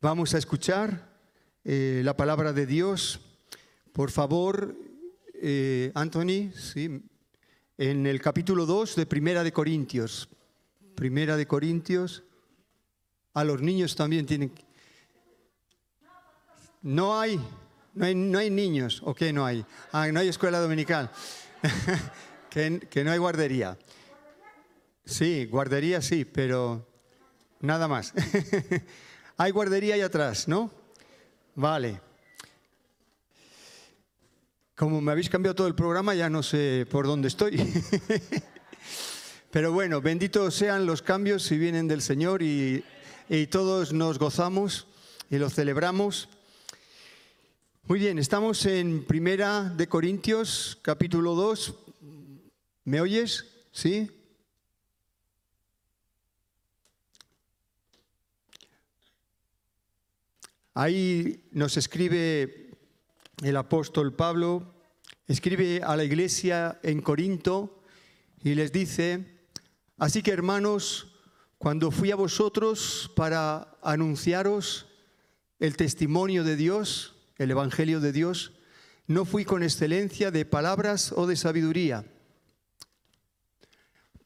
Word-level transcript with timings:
Vamos 0.00 0.32
a 0.32 0.38
escuchar 0.38 1.08
eh, 1.64 2.02
la 2.04 2.16
palabra 2.16 2.52
de 2.52 2.66
Dios. 2.66 3.18
Por 3.92 4.12
favor, 4.12 4.76
eh, 5.34 5.90
Anthony, 5.92 6.52
¿sí? 6.54 7.02
en 7.76 8.06
el 8.06 8.20
capítulo 8.20 8.64
2 8.64 8.94
de 8.94 9.06
Primera 9.06 9.42
de 9.42 9.50
Corintios. 9.50 10.28
Primera 10.94 11.36
de 11.36 11.48
Corintios. 11.48 12.22
A 13.34 13.42
los 13.42 13.60
niños 13.60 13.96
también 13.96 14.24
tienen... 14.24 14.52
No 16.82 17.18
hay, 17.18 17.40
no 17.94 18.04
hay, 18.04 18.14
no 18.14 18.38
hay 18.38 18.50
niños, 18.50 19.02
¿o 19.04 19.12
qué 19.16 19.32
no 19.32 19.44
hay? 19.44 19.66
Ah, 19.90 20.06
no 20.12 20.20
hay 20.20 20.28
escuela 20.28 20.60
dominical, 20.60 21.10
que, 22.50 22.86
que 22.88 23.02
no 23.02 23.10
hay 23.10 23.18
guardería. 23.18 23.76
Sí, 25.04 25.46
guardería 25.46 26.00
sí, 26.02 26.24
pero 26.24 26.86
nada 27.60 27.88
más. 27.88 28.14
hay 29.38 29.52
guardería 29.52 29.94
ahí 29.94 30.00
atrás, 30.00 30.48
¿no? 30.48 30.68
Vale. 31.54 32.00
Como 34.74 35.00
me 35.00 35.12
habéis 35.12 35.30
cambiado 35.30 35.54
todo 35.54 35.68
el 35.68 35.76
programa, 35.76 36.12
ya 36.14 36.28
no 36.28 36.42
sé 36.42 36.86
por 36.90 37.06
dónde 37.06 37.28
estoy. 37.28 37.56
Pero 39.52 39.72
bueno, 39.72 40.00
benditos 40.00 40.56
sean 40.56 40.86
los 40.86 41.02
cambios 41.02 41.44
si 41.44 41.56
vienen 41.56 41.86
del 41.86 42.02
Señor 42.02 42.42
y, 42.42 42.84
todos 43.50 43.92
nos 43.92 44.18
gozamos 44.18 44.88
y 45.30 45.38
lo 45.38 45.50
celebramos. 45.50 46.28
Muy 47.84 48.00
bien, 48.00 48.18
estamos 48.18 48.66
en 48.66 49.04
Primera 49.04 49.62
de 49.62 49.86
Corintios, 49.86 50.78
capítulo 50.82 51.36
2. 51.36 51.74
¿Me 52.84 53.00
oyes? 53.00 53.46
¿Sí? 53.70 54.10
Ahí 60.80 61.42
nos 61.50 61.76
escribe 61.76 62.70
el 63.42 63.56
apóstol 63.56 64.14
Pablo, 64.14 64.76
escribe 65.26 65.80
a 65.82 65.96
la 65.96 66.04
iglesia 66.04 66.78
en 66.84 67.02
Corinto 67.02 67.82
y 68.44 68.54
les 68.54 68.70
dice, 68.70 69.40
así 69.96 70.22
que 70.22 70.30
hermanos, 70.30 71.16
cuando 71.58 71.90
fui 71.90 72.12
a 72.12 72.14
vosotros 72.14 73.10
para 73.16 73.76
anunciaros 73.82 74.86
el 75.58 75.76
testimonio 75.76 76.44
de 76.44 76.54
Dios, 76.54 77.16
el 77.38 77.50
Evangelio 77.50 77.98
de 77.98 78.12
Dios, 78.12 78.52
no 79.08 79.24
fui 79.24 79.44
con 79.44 79.64
excelencia 79.64 80.30
de 80.30 80.44
palabras 80.44 81.10
o 81.10 81.26
de 81.26 81.34
sabiduría, 81.34 82.04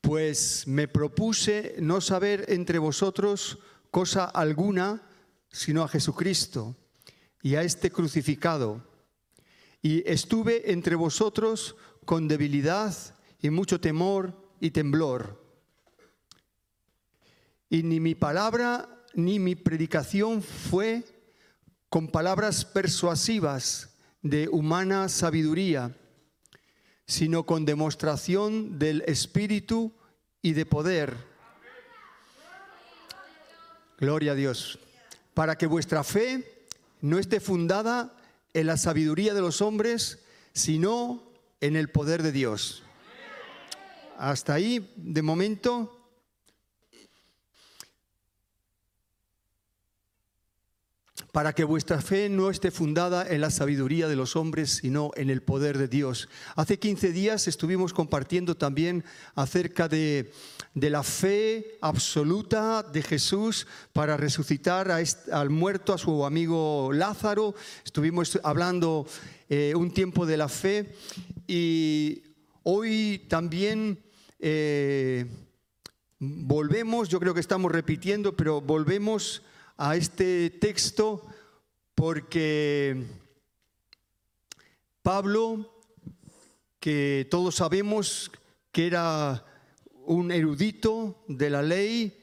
pues 0.03 0.67
me 0.67 0.87
propuse 0.87 1.77
no 1.79 2.03
saber 2.03 2.45
entre 2.49 2.79
vosotros 2.79 3.59
cosa 3.91 4.27
alguna, 4.27 5.09
sino 5.53 5.83
a 5.83 5.89
Jesucristo 5.89 6.75
y 7.43 7.55
a 7.55 7.63
este 7.63 7.91
crucificado. 7.91 8.83
Y 9.83 10.09
estuve 10.11 10.73
entre 10.73 10.97
vosotros 10.97 11.77
con 12.05 12.27
debilidad 12.27 12.95
y 13.41 13.51
mucho 13.51 13.81
temor 13.81 14.35
y 14.61 14.71
temblor. 14.71 15.41
Y 17.69 17.83
ni 17.83 18.01
mi 18.01 18.15
palabra 18.15 19.05
ni 19.15 19.39
mi 19.39 19.55
predicación 19.55 20.43
fue 20.43 21.05
con 21.89 22.09
palabras 22.09 22.65
persuasivas 22.65 23.91
de 24.23 24.49
humana 24.49 25.09
sabiduría, 25.09 25.95
sino 27.07 27.45
con 27.45 27.67
demostración 27.67 28.79
del 28.79 29.03
Espíritu 29.03 29.93
y 30.41 30.53
de 30.53 30.65
poder. 30.65 31.17
Gloria 33.99 34.33
a 34.33 34.35
Dios 34.35 34.79
para 35.35 35.57
que 35.57 35.67
vuestra 35.67 36.05
fe 36.05 36.67
no 37.01 37.19
esté 37.19 37.41
fundada 37.41 38.17
en 38.55 38.67
la 38.67 38.77
sabiduría 38.77 39.35
de 39.35 39.41
los 39.41 39.63
hombres, 39.63 40.19
sino 40.53 41.23
en 41.61 41.77
el 41.77 41.89
poder 41.89 42.23
de 42.23 42.33
Dios. 42.33 42.83
Hasta 44.19 44.55
ahí, 44.55 44.93
de 44.97 45.23
momento, 45.23 46.03
para 51.33 51.55
que 51.55 51.65
vuestra 51.65 52.01
fe 52.03 52.29
no 52.29 52.51
esté 52.51 52.71
fundada 52.71 53.27
en 53.27 53.41
la 53.41 53.51
sabiduría 53.51 54.07
de 54.07 54.17
los 54.17 54.37
hombres, 54.37 54.71
sino 54.83 55.11
en 55.17 55.31
el 55.31 55.43
poder 55.43 55.79
de 55.79 55.89
Dios. 55.89 56.29
Hace 56.57 56.79
15 56.79 57.11
días 57.11 57.49
estuvimos 57.49 57.95
compartiendo 57.95 58.55
también 58.55 59.03
acerca 59.35 59.89
de, 59.89 60.31
la 60.75 61.03
fe 61.03 61.79
absoluta 61.81 62.83
de 62.83 63.03
Jesús 63.03 63.67
para 63.93 64.17
resucitar 64.17 64.91
al 64.91 65.51
muerto, 65.51 65.93
a 65.93 65.99
su 65.99 66.25
amigo 66.25 66.91
Lázaro. 66.93 67.55
Estuvimos 67.85 68.39
hablando 68.43 69.07
eh, 69.49 69.75
un 69.77 69.93
tiempo 69.93 70.27
de 70.27 70.37
la 70.37 70.49
fe 70.49 70.95
y 71.47 72.23
hoy 72.63 73.27
también... 73.29 73.99
Eh, 74.39 75.27
volvemos, 76.25 77.09
yo 77.09 77.19
creo 77.19 77.35
que 77.35 77.41
estamos 77.41 77.73
repitiendo, 77.73 78.37
pero 78.37 78.61
volvemos 78.61 79.43
a 79.77 79.97
este 79.97 80.51
texto 80.51 81.27
porque 81.97 83.05
Pablo, 85.03 85.83
que 86.79 87.27
todos 87.29 87.57
sabemos 87.57 88.31
que 88.71 88.87
era 88.87 89.45
un 90.07 90.31
erudito 90.31 91.25
de 91.29 91.51
la 91.51 91.63
ley, 91.63 92.19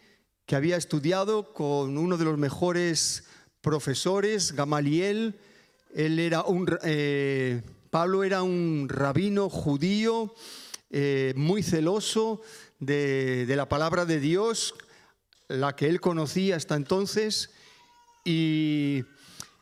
que 0.45 0.55
había 0.55 0.77
estudiado 0.77 1.53
con 1.53 1.97
uno 1.97 2.17
de 2.17 2.25
los 2.25 2.37
mejores 2.37 3.25
profesores, 3.61 4.53
Gamaliel, 4.53 5.39
él 5.93 6.19
era 6.19 6.43
un, 6.43 6.67
eh, 6.83 7.61
Pablo 7.89 8.23
era 8.23 8.43
un 8.43 8.87
rabino 8.89 9.49
judío 9.49 10.33
eh, 10.89 11.33
muy 11.35 11.63
celoso 11.63 12.41
de, 12.79 13.45
de 13.45 13.55
la 13.55 13.69
palabra 13.69 14.05
de 14.05 14.19
Dios, 14.19 14.75
la 15.47 15.75
que 15.75 15.87
él 15.87 15.99
conocía 15.99 16.55
hasta 16.55 16.75
entonces, 16.75 17.51
y, 18.23 19.03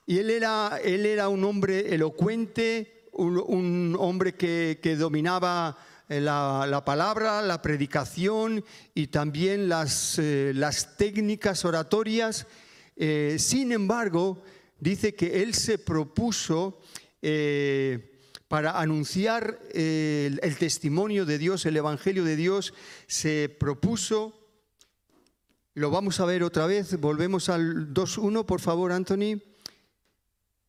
él, 0.07 0.29
era, 0.29 0.79
él, 0.83 1.05
era, 1.05 1.29
un 1.29 1.43
hombre 1.43 1.93
elocuente, 1.93 3.05
un, 3.13 3.95
hombre 3.97 4.35
que, 4.35 4.95
dominaba 4.97 5.77
eh, 6.09 6.21
la, 6.21 6.83
palabra, 6.85 7.41
la 7.41 7.61
predicación 7.61 8.63
y 8.93 9.07
también 9.07 9.67
las, 9.67 10.17
eh, 10.19 10.53
técnicas 10.97 11.65
oratorias. 11.65 12.47
Eh, 12.95 13.35
sin 13.39 13.71
embargo, 13.71 14.41
dice 14.79 15.15
que 15.15 15.43
él 15.43 15.53
se 15.53 15.77
propuso 15.77 16.79
para 18.47 18.79
anunciar 18.79 19.59
el, 19.73 20.39
el 20.41 20.57
testimonio 20.57 21.25
de 21.25 21.37
Dios, 21.37 21.65
el 21.65 21.75
Evangelio 21.75 22.23
de 22.23 22.37
Dios, 22.37 22.73
se 23.07 23.49
propuso 23.49 24.33
lo 25.77 25.91
vamos 25.91 26.19
a 26.19 26.25
ver 26.25 26.41
otra 26.41 26.65
vez. 26.65 26.99
Volvemos 26.99 27.49
al 27.49 27.93
2.1, 27.93 28.45
por 28.47 28.59
favor, 28.59 28.91
Anthony. 28.91 29.39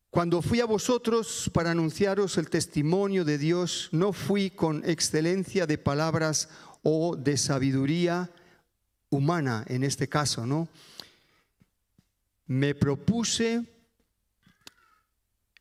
Cuando 0.09 0.41
fui 0.41 0.59
a 0.59 0.65
vosotros 0.65 1.51
para 1.53 1.71
anunciaros 1.71 2.37
el 2.39 2.49
testimonio 2.49 3.23
de 3.23 3.37
Dios, 3.37 3.89
no 3.91 4.11
fui 4.11 4.49
con 4.49 4.83
excelencia 4.83 5.67
de 5.67 5.77
palabras 5.77 6.49
o 6.81 7.15
de 7.15 7.37
sabiduría 7.37 8.31
humana, 9.11 9.63
en 9.67 9.83
este 9.83 10.09
caso, 10.09 10.47
¿no? 10.47 10.67
Me 12.47 12.73
propuse 12.73 13.63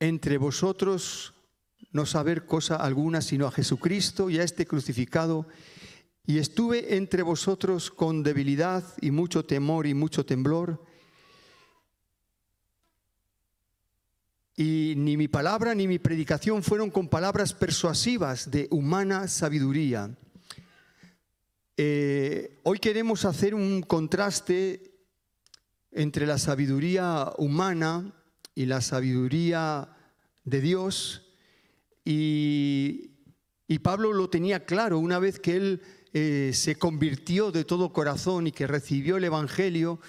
entre 0.00 0.38
vosotros 0.38 1.34
no 1.92 2.06
saber 2.06 2.46
cosa 2.46 2.76
alguna 2.76 3.20
sino 3.20 3.46
a 3.46 3.52
Jesucristo 3.52 4.30
y 4.30 4.38
a 4.38 4.44
este 4.44 4.66
crucificado 4.66 5.46
y 6.26 6.38
estuve 6.38 6.96
entre 6.96 7.22
vosotros 7.22 7.90
con 7.90 8.22
debilidad 8.22 8.84
y 9.00 9.10
mucho 9.10 9.44
temor 9.44 9.86
y 9.86 9.94
mucho 9.94 10.24
temblor. 10.26 10.84
Y 14.60 14.94
ni 14.96 15.16
mi 15.16 15.28
palabra 15.28 15.72
ni 15.72 15.86
mi 15.86 16.00
predicación 16.00 16.64
fueron 16.64 16.90
con 16.90 17.06
palabras 17.06 17.54
persuasivas 17.54 18.50
de 18.50 18.66
humana 18.72 19.28
sabiduría. 19.28 20.10
Eh, 21.76 22.58
hoy 22.64 22.80
queremos 22.80 23.24
hacer 23.24 23.54
un 23.54 23.82
contraste 23.82 24.98
entre 25.92 26.26
la 26.26 26.38
sabiduría 26.38 27.30
humana 27.38 28.12
y 28.56 28.66
la 28.66 28.80
sabiduría 28.80 29.96
de 30.42 30.60
Dios. 30.60 31.22
Y, 32.04 33.12
Pablo 33.84 34.12
lo 34.12 34.28
tenía 34.28 34.64
claro 34.64 34.98
una 34.98 35.20
vez 35.20 35.38
que 35.38 35.54
él 35.54 35.82
eh, 36.12 36.50
se 36.52 36.74
convirtió 36.74 37.52
de 37.52 37.62
todo 37.62 37.92
corazón 37.92 38.48
y 38.48 38.52
que 38.52 38.66
recibió 38.66 39.18
el 39.18 39.24
Evangelio 39.24 40.00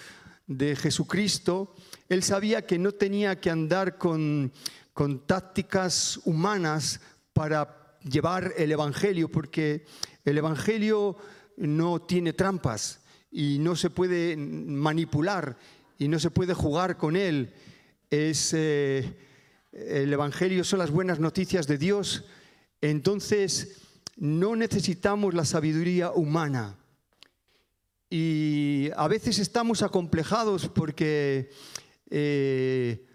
de 0.47 0.75
Jesucristo, 0.75 1.75
él 2.09 2.23
sabía 2.23 2.65
que 2.65 2.79
no 2.79 2.91
tenía 2.91 3.39
que 3.39 3.51
andar 3.51 3.97
con, 3.97 4.51
con 4.94 5.25
tácticas 5.27 6.19
humanas 6.25 7.00
para 7.33 7.97
llevar 8.03 8.53
el 8.57 8.71
Evangelio, 8.71 9.29
porque 9.31 9.85
el 10.25 10.38
Evangelio 10.38 11.15
no 11.57 12.01
tiene 12.01 12.33
trampas 12.33 13.01
y 13.31 13.59
no 13.59 13.75
se 13.75 13.89
puede 13.89 14.35
manipular 14.35 15.57
y 15.97 16.07
no 16.07 16.19
se 16.19 16.31
puede 16.31 16.53
jugar 16.53 16.97
con 16.97 17.15
él. 17.15 17.53
Es, 18.09 18.53
eh, 18.53 19.17
el 19.71 20.11
Evangelio 20.11 20.63
son 20.63 20.79
las 20.79 20.91
buenas 20.91 21.19
noticias 21.19 21.67
de 21.67 21.77
Dios. 21.77 22.25
Entonces, 22.81 23.77
no 24.15 24.56
necesitamos 24.56 25.33
la 25.33 25.45
sabiduría 25.45 26.11
humana. 26.11 26.75
Y 28.09 28.89
a 28.95 29.07
veces 29.07 29.38
estamos 29.38 29.83
acomplejados 29.83 30.67
porque 30.67 31.51
eh, 32.09 33.06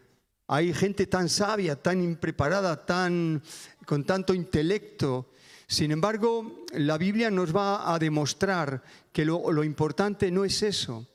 hay 0.46 0.72
gente 0.74 1.06
tan 1.06 1.28
sabia, 1.28 1.76
tan 1.76 2.02
impreparada, 2.02 2.84
tan, 2.84 3.42
con 3.86 4.04
tanto 4.04 4.34
intelecto. 4.34 5.30
Sin 5.66 5.90
embargo, 5.90 6.64
la 6.72 6.98
Biblia 6.98 7.30
nos 7.30 7.54
va 7.54 7.94
a 7.94 7.98
demostrar 7.98 8.82
que 9.12 9.24
lo, 9.24 9.64
importante 9.64 10.30
no 10.30 10.44
es 10.44 10.62
eso. 10.62 11.06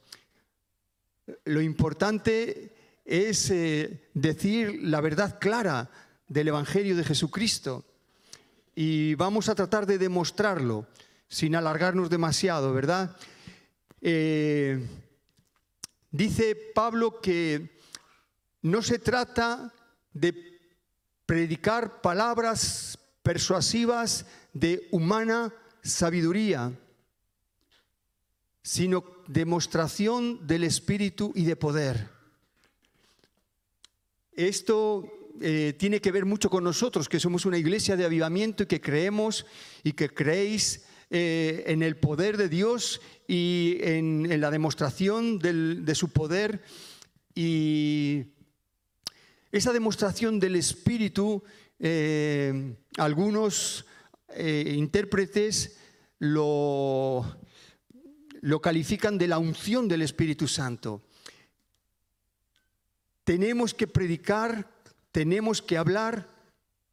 Lo 1.46 1.62
importante 1.62 2.74
es 3.06 3.52
eh, 3.52 4.10
decir 4.14 4.80
la 4.82 5.02
verdad 5.02 5.38
clara 5.40 5.90
del 6.28 6.48
Evangelio 6.48 6.96
de 6.96 7.04
Jesucristo. 7.04 7.86
Y 8.74 9.16
vamos 9.16 9.50
a 9.50 9.56
tratar 9.56 9.86
de 9.86 9.98
demostrarlo 9.98 10.88
sin 11.28 11.56
alargarnos 11.56 12.10
demasiado, 12.10 12.74
¿verdad? 12.74 13.16
Eh, 14.02 14.80
dice 16.12 16.56
Pablo 16.74 17.22
que 17.22 17.80
no 18.62 18.82
se 18.82 19.00
trata 19.00 19.74
de 20.14 20.34
predicar 21.26 22.02
palabras 22.02 22.98
persuasivas 23.24 24.26
de 24.54 24.88
humana 24.92 25.54
sabiduría, 25.82 26.74
sino 28.64 29.04
demostración 29.28 30.46
del 30.48 30.64
Espíritu 30.64 31.32
y 31.36 31.46
de 31.46 31.56
poder. 31.56 32.10
Esto 34.32 35.06
eh, 35.42 35.74
tiene 35.78 36.02
que 36.02 36.12
ver 36.12 36.26
mucho 36.26 36.50
con 36.50 36.64
nosotros, 36.64 37.08
que 37.08 37.20
somos 37.20 37.46
una 37.46 37.58
iglesia 37.58 37.96
de 37.96 38.06
avivamiento 38.06 38.64
y 38.64 38.68
que 38.68 38.82
creemos 38.82 39.46
y 39.84 39.94
que 39.94 40.10
creéis 40.10 40.86
eh, 41.12 41.64
en 41.66 41.82
el 41.82 41.98
poder 41.98 42.38
de 42.38 42.50
Dios 42.50 43.02
y 43.28 43.78
en, 43.82 44.40
la 44.40 44.52
demostración 44.52 45.40
de 45.40 45.96
su 45.96 46.10
poder. 46.10 46.62
Y 47.34 48.26
esa 49.52 49.74
demostración 49.74 50.40
del 50.40 50.56
Espíritu, 50.56 51.44
eh, 51.80 52.76
algunos 52.98 53.86
eh, 54.30 54.74
intérpretes 54.78 55.78
lo, 56.20 57.26
lo 58.42 58.62
califican 58.62 59.18
de 59.18 59.28
la 59.28 59.40
unción 59.40 59.88
del 59.88 60.04
Espíritu 60.04 60.48
Santo. 60.48 61.02
Tenemos 63.24 63.74
que 63.74 63.88
predicar, 63.88 64.70
tenemos 65.12 65.62
que 65.62 65.78
hablar 65.78 66.39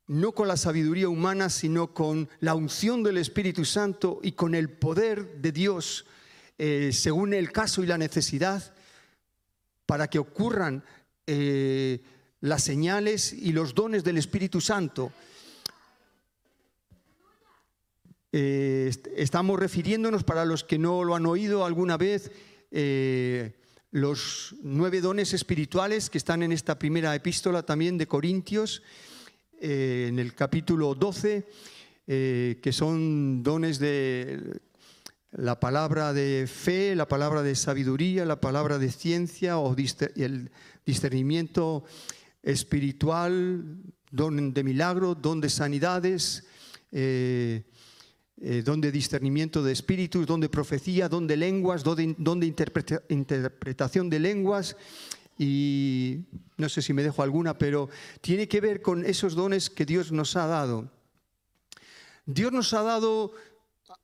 no 0.09 0.33
con 0.33 0.47
la 0.47 0.57
sabiduría 0.57 1.09
humana, 1.09 1.51
sino 1.51 1.93
con 1.93 2.29
la 2.41 2.55
unción 2.55 3.03
del 3.03 3.19
Espíritu 3.19 3.65
Santo 3.65 4.21
y 4.23 4.33
con 4.33 4.55
el 4.55 4.71
poder 4.71 5.41
de 5.41 5.53
Dios, 5.53 6.07
eh, 6.59 6.91
según 6.93 7.35
el 7.35 7.51
caso 7.51 7.83
y 7.83 7.87
la 7.87 7.99
necesidad, 7.99 8.75
para 9.85 10.09
que 10.09 10.19
ocurran 10.19 10.85
eh, 11.27 12.03
las 12.41 12.63
señales 12.63 13.33
y 13.33 13.53
los 13.53 13.75
dones 13.75 14.05
del 14.05 14.19
Espíritu 14.19 14.61
Santo. 14.61 15.13
Eh, 18.33 18.93
estamos 19.17 19.59
refiriéndonos, 19.59 20.23
para 20.23 20.45
los 20.45 20.63
que 20.63 20.79
no 20.79 21.03
lo 21.03 21.17
han 21.17 21.27
oído 21.27 21.65
alguna 21.65 21.97
vez, 21.97 22.31
los 23.93 24.55
nueve 24.63 25.01
dones 25.01 25.33
espirituales 25.33 26.11
que 26.11 26.19
están 26.19 26.43
en 26.43 26.53
esta 26.53 26.79
primera 26.79 27.15
epístola 27.15 27.63
también 27.63 27.97
de 27.97 28.07
Corintios. 28.07 28.83
Eh, 29.59 30.07
en 30.09 30.19
el 30.19 30.35
capítulo 30.35 30.95
12, 30.95 31.47
eh, 32.07 32.59
que 32.63 32.73
son 32.73 33.43
dones 33.43 33.79
de 33.79 34.61
la 35.33 35.59
palabra 35.59 36.13
de 36.13 36.47
fe, 36.47 36.95
la 36.95 37.09
palabra 37.09 37.43
de 37.43 37.55
sabiduría, 37.55 38.27
la 38.27 38.39
palabra 38.39 38.77
de 38.79 38.91
ciencia 38.91 39.57
o 39.59 39.75
el 40.17 40.51
discernimiento 40.85 41.85
espiritual, 42.43 43.79
don 44.11 44.53
de 44.53 44.63
milagro, 44.63 45.15
don 45.15 45.41
de 45.41 45.49
sanidades, 45.49 46.45
eh, 46.93 47.63
don 48.63 48.83
de 48.83 48.93
discernimiento 48.93 49.63
de 49.63 49.73
espíritus, 49.73 50.27
don 50.27 50.41
de 50.41 50.51
profecía, 50.51 51.09
don 51.09 51.27
de 51.27 51.39
lenguas, 51.39 51.83
don 51.83 51.97
de, 52.41 52.47
interpretación 52.47 54.11
de 54.11 54.19
lenguas 54.19 54.77
y 55.39 56.25
no 56.57 56.69
sé 56.69 56.81
si 56.83 56.93
me 56.93 57.03
dejo 57.03 57.23
alguna, 57.23 57.59
pero 57.59 57.89
tiene 58.21 58.49
que 58.49 58.61
ver 58.61 58.81
con 58.81 59.05
esos 59.05 59.35
dones 59.35 59.69
que 59.69 59.85
Dios 59.85 60.13
nos 60.13 60.37
ha 60.37 60.47
dado. 60.47 60.91
Dios 62.25 62.53
nos 62.53 62.73
ha 62.73 62.83
dado, 62.83 63.33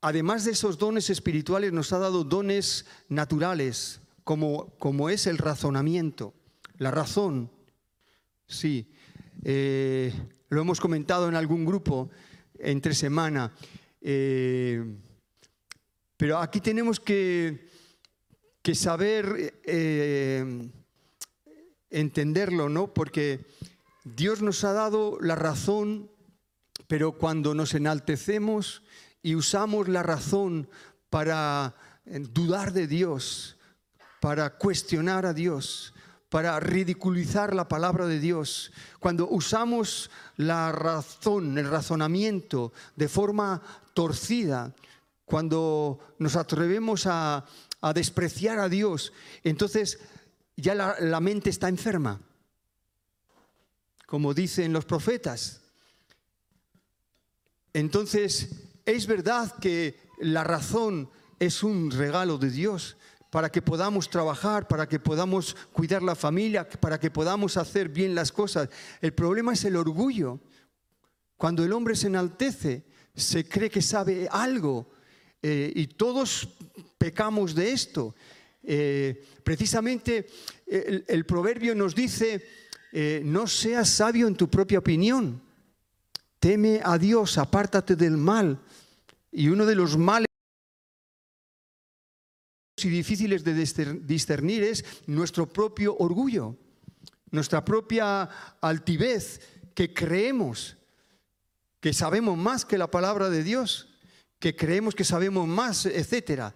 además 0.01 0.45
de 0.45 0.53
esos 0.53 0.79
dones 0.79 1.11
espirituales, 1.11 1.73
nos 1.73 1.93
ha 1.93 1.99
dado 1.99 2.25
dones 2.25 2.87
naturales, 3.09 4.01
como, 4.25 4.71
como 4.79 5.09
es 5.09 5.27
el 5.27 5.39
razonamiento, 5.39 6.35
la 6.79 6.91
razón. 6.91 7.51
Sí, 8.47 8.93
eh, 9.43 10.13
lo 10.51 10.61
hemos 10.61 10.81
comentado 10.81 11.29
en 11.29 11.35
algún 11.35 11.65
grupo 11.65 12.11
entre 12.59 12.95
semana. 12.95 13.55
Eh, 14.03 14.85
pero 16.17 16.39
aquí 16.39 16.61
tenemos 16.61 17.01
que, 17.01 17.69
que 18.61 18.75
saber... 18.75 19.61
Eh, 19.65 20.71
entenderlo, 21.93 22.69
¿no? 22.69 22.93
Porque 22.93 23.47
Dios 24.05 24.43
nos 24.43 24.65
ha 24.65 24.73
dado 24.73 25.19
la 25.21 25.37
razón, 25.37 26.11
pero 26.89 27.13
cuando 27.13 27.55
nos 27.55 27.75
enaltecemos 27.75 28.83
y 29.23 29.37
usamos 29.37 29.89
la 29.89 30.03
razón 30.03 30.69
para 31.11 31.77
eh, 32.07 32.19
dudar 32.19 32.73
de 32.73 32.89
Dios, 32.89 33.57
para 34.21 34.57
cuestionar 34.57 35.27
a 35.27 35.33
Dios, 35.33 35.95
para 36.29 36.59
ridiculizar 36.59 37.55
la 37.55 37.69
palabra 37.69 38.07
de 38.07 38.19
Dios, 38.19 38.73
cuando 38.99 39.29
usamos 39.29 40.11
la 40.37 40.73
razón, 40.73 41.59
el 41.59 41.69
razonamiento 41.69 42.73
de 42.97 43.09
forma 43.09 43.63
torcida, 43.95 44.75
cuando 45.25 46.01
nos 46.19 46.37
atrevemos 46.37 47.07
a, 47.07 47.45
a 47.81 47.93
despreciar 47.93 48.59
a 48.59 48.69
Dios, 48.69 49.13
entonces 49.45 49.99
ya 50.57 50.75
la, 50.75 51.21
mente 51.21 51.51
está 51.51 51.69
enferma, 51.69 52.21
como 54.07 54.35
dicen 54.35 54.73
los 54.73 54.85
profetas. 54.85 55.63
Entonces, 57.73 58.51
es 58.85 59.07
verdad 59.07 59.55
que 59.59 59.99
la 60.19 60.45
razón 60.45 61.11
es 61.39 61.63
un 61.63 61.91
regalo 61.91 62.39
de 62.39 62.51
Dios 62.51 62.97
para 63.31 63.51
que 63.51 63.63
podamos 63.63 64.11
trabajar, 64.11 64.69
para 64.69 64.87
que 64.87 65.01
podamos 65.01 65.57
cuidar 65.73 66.03
la 66.03 66.15
familia, 66.15 66.69
para 66.69 67.01
que 67.01 67.11
podamos 67.11 67.57
hacer 67.57 67.89
bien 67.89 68.15
las 68.15 68.31
cosas. 68.31 68.69
El 69.01 69.15
problema 69.15 69.55
es 69.55 69.65
el 69.65 69.77
orgullo. 69.77 70.39
Cuando 71.39 71.65
el 71.65 71.73
hombre 71.73 71.97
se 71.97 72.09
enaltece, 72.09 72.85
se 73.15 73.49
cree 73.49 73.71
que 73.71 73.83
sabe 73.83 74.29
algo 74.31 74.91
eh, 75.43 75.73
y 75.75 75.87
todos 75.89 76.49
pecamos 76.99 77.55
de 77.55 77.73
esto. 77.73 78.15
Eh, 78.63 79.25
precisamente 79.43 80.27
el, 80.67 81.27
proverbio 81.27 81.75
nos 81.75 81.95
dice, 81.95 82.47
eh, 82.93 83.21
no 83.25 83.47
seas 83.47 83.89
sabio 83.89 84.27
en 84.29 84.37
tu 84.37 84.49
propia 84.49 84.79
opinión, 84.79 85.43
teme 86.39 86.81
a 86.83 86.99
Dios, 86.99 87.39
apártate 87.39 87.97
del 87.97 88.17
mal. 88.17 88.61
Y 89.31 89.49
uno 89.49 89.67
de 89.67 89.75
los 89.75 89.97
males 89.97 90.27
y 92.83 92.89
difíciles 92.89 93.45
de 93.45 93.55
discernir 93.55 94.63
es 94.63 94.85
nuestro 95.07 95.49
propio 95.49 95.97
orgullo, 95.99 96.57
nuestra 97.31 97.65
propia 97.65 98.29
altivez, 98.61 99.41
que 99.75 99.95
creemos 99.95 100.77
que 101.81 101.93
sabemos 101.93 102.39
más 102.39 102.65
que 102.65 102.79
la 102.79 102.91
palabra 102.91 103.29
de 103.29 103.43
Dios, 103.43 103.89
que 104.39 104.55
creemos 104.55 104.95
que 104.95 105.05
sabemos 105.05 105.49
más, 105.49 105.85
etcétera. 105.85 106.55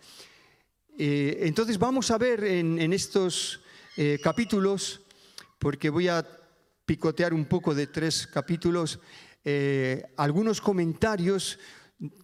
Eh, 0.99 1.41
entonces 1.43 1.79
vamos 1.79 2.11
a 2.11 2.17
ver 2.17 2.43
en, 2.43 2.93
estos 2.93 3.61
eh, 3.99 4.19
capítulos, 4.23 5.03
porque 5.59 5.91
voy 5.91 6.09
a 6.09 6.27
picotear 6.87 7.35
un 7.35 7.45
poco 7.45 7.75
de 7.75 7.87
tres 7.87 8.27
capítulos, 8.27 8.99
eh, 9.45 10.05
algunos 10.17 10.63
comentarios 10.63 11.59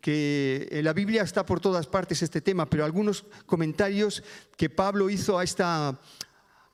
que 0.01 0.69
en 0.71 0.85
la 0.85 0.95
Biblia 0.95 1.23
está 1.23 1.45
por 1.45 1.61
todas 1.61 1.87
partes 1.87 2.23
este 2.23 2.41
tema, 2.41 2.69
pero 2.69 2.85
algunos 2.85 3.25
comentarios 3.45 4.23
que 4.57 4.71
Pablo 4.71 5.11
hizo 5.11 5.39
a, 5.39 5.45
esta, 5.45 6.01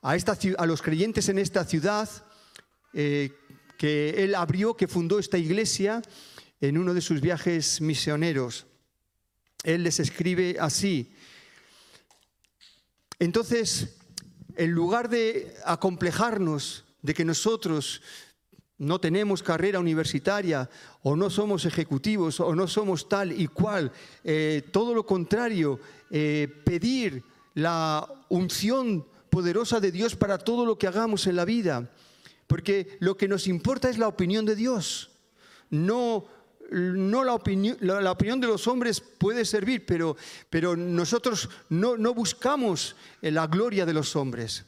a, 0.01 0.15
esta, 0.15 0.37
a 0.57 0.65
los 0.65 0.81
creyentes 0.81 1.27
en 1.27 1.39
esta 1.39 1.65
ciudad, 1.65 2.09
que 2.91 4.15
él 4.17 4.35
abrió, 4.35 4.75
que 4.75 4.87
fundó 4.87 5.19
esta 5.19 5.37
iglesia 5.37 6.01
en 6.59 6.77
uno 6.77 6.93
de 6.93 7.01
sus 7.01 7.21
viajes 7.21 7.79
misioneros. 7.79 8.65
Él 9.63 9.83
les 9.83 9.99
escribe 9.99 10.57
así, 10.59 11.13
entonces, 13.19 13.97
en 14.55 14.71
lugar 14.71 15.09
de 15.09 15.53
acomplejarnos 15.65 16.85
de 17.01 17.13
que 17.13 17.25
nosotros 17.25 18.01
no 18.77 18.99
tenemos 18.99 19.43
carrera 19.43 19.79
universitaria 19.79 20.69
o 21.03 21.15
no 21.15 21.29
somos 21.29 21.65
ejecutivos 21.65 22.39
o 22.39 22.55
no 22.55 22.67
somos 22.67 23.09
tal 23.09 23.31
y 23.31 23.47
cual, 23.47 23.91
eh, 24.23 24.63
todo 24.71 24.93
lo 24.93 25.05
contrario, 25.05 25.79
eh, 26.09 26.47
pedir 26.63 27.23
la 27.55 28.07
unción 28.29 29.05
poderosa 29.29 29.79
de 29.79 29.91
Dios 29.91 30.15
para 30.15 30.37
todo 30.37 30.65
lo 30.65 30.77
que 30.77 30.87
hagamos 30.87 31.27
en 31.27 31.35
la 31.35 31.45
vida, 31.45 31.91
porque 32.47 32.97
lo 32.99 33.17
que 33.17 33.27
nos 33.27 33.47
importa 33.47 33.89
es 33.89 33.97
la 33.97 34.07
opinión 34.07 34.45
de 34.45 34.55
Dios, 34.55 35.11
no 35.69 36.25
no 36.71 37.23
la 37.23 37.33
opinión, 37.33 37.77
la, 37.81 38.11
opinión 38.11 38.39
de 38.39 38.47
los 38.47 38.67
hombres 38.67 39.01
puede 39.01 39.45
servir, 39.45 39.85
pero, 39.85 40.15
pero 40.49 40.75
nosotros 40.75 41.49
no, 41.69 42.13
buscamos 42.13 42.95
la 43.21 43.47
gloria 43.47 43.85
de 43.85 43.93
los 43.93 44.15
hombres. 44.15 44.65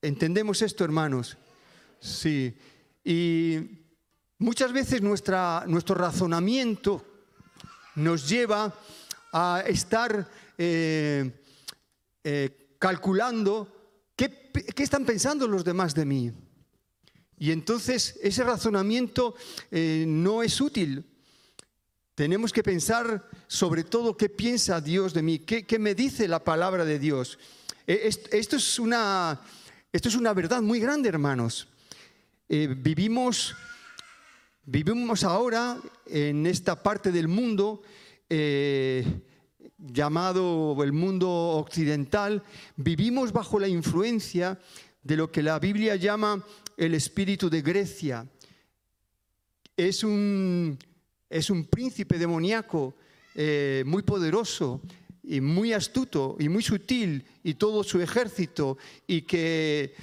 ¿Entendemos 0.00 0.62
esto, 0.62 0.84
hermanos? 0.84 1.36
Sí. 2.00 2.56
Y 3.04 3.58
muchas 4.38 4.72
veces 4.72 5.02
nuestro 5.02 5.94
razonamiento 5.94 7.04
nos 7.94 8.28
lleva 8.28 8.74
a 9.32 9.62
estar 9.66 10.28
eh, 10.58 11.30
eh, 12.24 12.76
calculando 12.78 13.68
qué, 14.16 14.50
qué 14.74 14.82
están 14.82 15.04
pensando 15.04 15.46
los 15.46 15.64
demás 15.64 15.94
de 15.94 16.04
mí. 16.04 16.32
Y 17.42 17.50
entonces 17.50 18.20
ese 18.22 18.44
razonamiento 18.44 19.34
eh, 19.72 20.04
no 20.06 20.44
es 20.44 20.60
útil. 20.60 21.04
Tenemos 22.14 22.52
que 22.52 22.62
pensar 22.62 23.28
sobre 23.48 23.82
todo 23.82 24.16
qué 24.16 24.28
piensa 24.28 24.80
Dios 24.80 25.12
de 25.12 25.22
mí, 25.22 25.40
qué, 25.40 25.76
me 25.80 25.96
dice 25.96 26.28
la 26.28 26.44
palabra 26.44 26.84
de 26.84 27.00
Dios. 27.00 27.40
E, 27.84 28.08
esto 28.30 28.54
es 28.54 28.78
una, 28.78 29.40
esto 29.92 30.08
es 30.08 30.14
una 30.14 30.32
verdad 30.34 30.62
muy 30.62 30.78
grande, 30.78 31.08
hermanos. 31.08 31.66
Eh, 32.48 32.76
vivimos, 32.78 33.56
vivimos 34.64 35.24
ahora 35.24 35.78
en 36.06 36.46
esta 36.46 36.80
parte 36.80 37.10
del 37.10 37.26
mundo 37.26 37.82
eh, 38.30 39.04
llamado 39.78 40.80
el 40.84 40.92
mundo 40.92 41.28
occidental, 41.28 42.44
vivimos 42.76 43.32
bajo 43.32 43.58
la 43.58 43.66
influencia 43.66 44.60
de 45.02 45.16
lo 45.16 45.32
que 45.32 45.42
la 45.42 45.58
Biblia 45.58 45.96
llama 45.96 46.44
el 46.76 46.94
espíritu 46.94 47.48
de 47.48 47.62
Grecia. 47.62 48.26
Es 49.76 50.04
un, 50.04 50.78
es 51.28 51.50
un 51.50 51.64
príncipe 51.64 52.18
demoníaco 52.18 52.94
eh, 53.34 53.82
muy 53.86 54.02
poderoso 54.02 54.82
y 55.22 55.40
muy 55.40 55.72
astuto 55.72 56.36
y 56.38 56.48
muy 56.48 56.62
sutil 56.62 57.24
y 57.42 57.54
todo 57.54 57.82
su 57.82 58.00
ejército 58.00 58.76
y 59.06 59.22
que, 59.22 59.94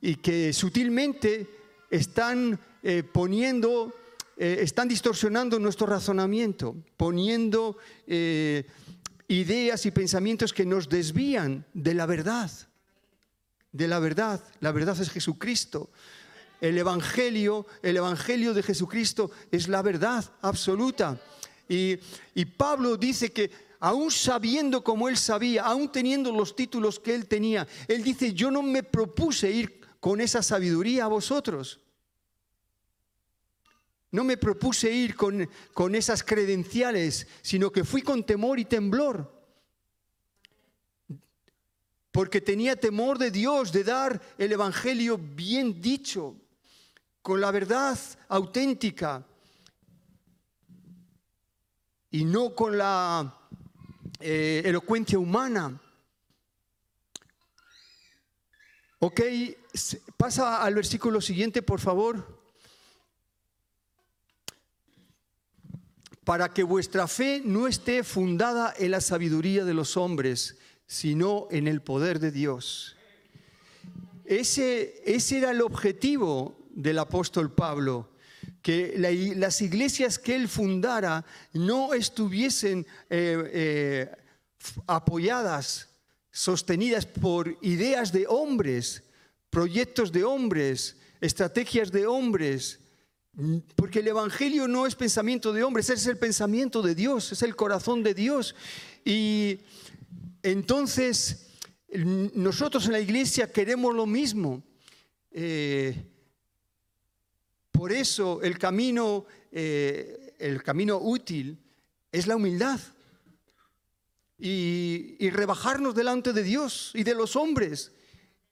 y 0.00 0.16
que 0.16 0.52
sutilmente 0.52 1.46
están 1.90 2.58
eh, 2.82 3.02
poniendo, 3.02 3.92
eh, 4.36 4.58
están 4.60 4.88
distorsionando 4.88 5.58
nuestro 5.58 5.86
razonamiento, 5.86 6.76
poniendo 6.96 7.76
ideas 8.06 9.86
y 9.86 9.90
pensamientos 9.90 10.52
que 10.52 10.64
nos 10.66 10.88
desvían 10.88 11.66
de 11.74 11.94
la 11.94 12.06
verdad 12.06 12.50
de 13.74 13.88
la 13.88 13.98
verdad. 13.98 14.42
La 14.60 14.72
verdad 14.72 14.98
es 14.98 15.10
Jesucristo. 15.10 15.90
El 16.60 16.78
Evangelio, 16.78 17.66
el 17.82 17.98
Evangelio 17.98 18.54
de 18.54 18.62
Jesucristo 18.62 19.30
es 19.50 19.68
la 19.68 19.82
verdad 19.82 20.24
absoluta. 20.40 21.20
Y, 21.68 21.96
Pablo 22.56 22.96
dice 22.96 23.32
que 23.32 23.50
aún 23.80 24.10
sabiendo 24.10 24.82
como 24.82 25.08
él 25.08 25.16
sabía, 25.18 25.64
aún 25.64 25.90
teniendo 25.90 26.32
los 26.32 26.54
títulos 26.54 27.00
que 27.00 27.14
él 27.14 27.26
tenía, 27.26 27.66
él 27.88 28.02
dice, 28.02 28.32
yo 28.32 28.50
no 28.50 28.62
me 28.62 28.82
propuse 28.82 29.50
ir 29.50 29.80
con 29.98 30.20
esa 30.20 30.42
sabiduría 30.42 31.04
a 31.04 31.08
vosotros. 31.08 31.80
No 34.12 34.22
me 34.22 34.36
propuse 34.36 34.92
ir 34.92 35.16
con, 35.16 35.50
con 35.72 35.96
esas 35.96 36.22
credenciales, 36.22 37.26
sino 37.42 37.72
que 37.72 37.82
fui 37.82 38.02
con 38.02 38.24
temor 38.24 38.60
y 38.60 38.64
temblor 38.64 39.34
porque 42.14 42.40
tenía 42.40 42.76
temor 42.76 43.18
de 43.18 43.32
Dios, 43.32 43.72
de 43.72 43.82
dar 43.82 44.22
el 44.38 44.52
Evangelio 44.52 45.18
bien 45.18 45.82
dicho, 45.82 46.36
con 47.22 47.40
la 47.40 47.50
verdad 47.50 47.98
auténtica 48.28 49.26
y 52.12 52.24
no 52.24 52.54
con 52.54 52.78
la 52.78 53.36
eh, 54.20 54.62
elocuencia 54.64 55.18
humana. 55.18 55.82
Ok, 59.00 59.20
pasa 60.16 60.62
al 60.62 60.76
versículo 60.76 61.20
siguiente, 61.20 61.62
por 61.62 61.80
favor. 61.80 62.44
Para 66.22 66.54
que 66.54 66.62
vuestra 66.62 67.08
fe 67.08 67.42
no 67.44 67.66
esté 67.66 68.04
fundada 68.04 68.72
en 68.78 68.92
la 68.92 69.00
sabiduría 69.00 69.64
de 69.64 69.74
los 69.74 69.96
hombres, 69.96 70.60
sino 70.86 71.48
en 71.50 71.68
el 71.68 71.82
poder 71.82 72.18
de 72.18 72.30
Dios. 72.30 72.96
Ese, 74.24 75.02
ese 75.04 75.38
era 75.38 75.50
el 75.50 75.60
objetivo 75.60 76.56
del 76.70 76.98
apóstol 76.98 77.52
Pablo, 77.52 78.10
que 78.62 78.94
las 79.36 79.60
iglesias 79.60 80.18
que 80.18 80.34
él 80.34 80.48
fundara 80.48 81.24
no 81.52 81.92
estuviesen 81.92 82.86
eh, 83.10 83.50
eh, 83.52 84.10
apoyadas, 84.86 85.90
sostenidas 86.30 87.06
por 87.06 87.58
ideas 87.60 88.10
de 88.12 88.26
hombres, 88.26 89.02
proyectos 89.50 90.10
de 90.10 90.24
hombres, 90.24 90.96
estrategias 91.20 91.92
de 91.92 92.06
hombres, 92.06 92.80
porque 93.74 93.98
el 93.98 94.08
Evangelio 94.08 94.68
no 94.68 94.86
es 94.86 94.94
pensamiento 94.94 95.52
de 95.52 95.62
hombres, 95.62 95.90
es 95.90 96.06
el 96.06 96.18
pensamiento 96.18 96.82
de 96.82 96.94
Dios, 96.94 97.32
es 97.32 97.42
el 97.42 97.56
corazón 97.56 98.02
de 98.02 98.14
Dios. 98.14 98.54
Y 99.04 99.58
entonces, 100.44 101.46
nosotros 102.34 102.84
en 102.84 102.92
la 102.92 103.00
iglesia 103.00 103.50
queremos 103.50 103.94
lo 103.94 104.04
mismo. 104.04 104.62
Eh, 105.30 105.96
por 107.72 107.90
eso 107.90 108.42
el 108.42 108.58
camino, 108.58 109.24
eh, 109.50 110.34
el 110.38 110.62
camino 110.62 110.98
útil 110.98 111.58
es 112.12 112.26
la 112.26 112.36
humildad 112.36 112.78
y, 114.38 115.30
rebajarnos 115.30 115.94
delante 115.94 116.34
de 116.34 116.42
Dios 116.42 116.90
y 116.94 117.04
de 117.04 117.14
los 117.14 117.36
hombres 117.36 117.92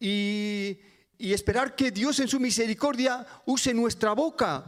y, 0.01 0.79
y 1.19 1.35
esperar 1.35 1.77
que 1.77 1.91
Dios 1.91 2.19
en 2.21 2.29
su 2.29 2.41
misericordia 2.41 3.27
use 3.45 3.75
nuestra 3.75 4.15
boca 4.15 4.65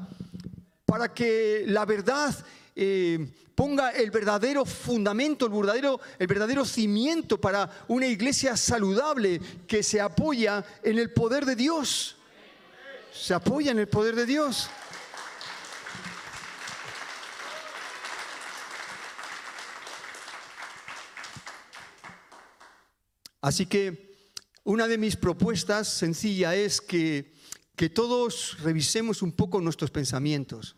para 0.85 1.15
que 1.15 1.65
la 1.67 1.87
verdad 1.87 2.37
eh, 2.77 3.33
ponga 3.55 3.91
el 3.91 4.11
verdadero 4.11 4.65
fundamento, 4.65 5.47
el 5.47 5.53
verdadero, 5.53 6.01
el 6.19 6.27
verdadero 6.27 6.65
cimiento 6.65 7.41
para 7.41 7.85
una 7.89 8.07
iglesia 8.07 8.57
saludable 8.57 9.41
que 9.67 9.83
se 9.83 10.01
apoya 10.01 10.65
en 10.83 10.99
el 10.99 11.13
poder 11.13 11.47
de 11.47 11.57
Dios. 11.57 12.17
Se 13.13 13.33
apoya 13.33 13.71
en 13.71 13.79
el 13.79 13.89
poder 13.89 14.17
de 14.17 14.27
Dios. 14.27 14.69
Así 23.41 23.67
que 23.67 24.17
una 24.65 24.89
de 24.89 24.97
mis 24.97 25.17
propuestas 25.17 25.87
sencilla 25.87 26.57
es 26.57 26.81
que, 26.81 27.35
que 27.77 27.91
todos 27.91 28.57
revisemos 28.63 29.21
un 29.21 29.33
poco 29.33 29.61
nuestros 29.61 29.91
pensamientos. 29.91 30.77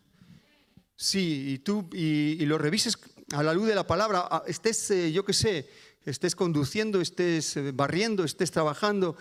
Sí, 0.96 1.52
y 1.52 1.58
tú 1.58 1.88
y, 1.92 2.44
lo 2.46 2.56
revises 2.56 2.98
a 3.32 3.42
la 3.42 3.52
luz 3.52 3.68
de 3.68 3.74
la 3.74 3.86
palabra, 3.86 4.42
estés, 4.46 4.90
eh, 4.90 5.12
yo 5.12 5.26
qué 5.26 5.34
sé, 5.34 5.68
estés 6.06 6.34
conduciendo, 6.34 7.02
estés 7.02 7.58
eh, 7.58 7.70
barriendo, 7.72 8.24
estés 8.24 8.50
trabajando 8.50 9.14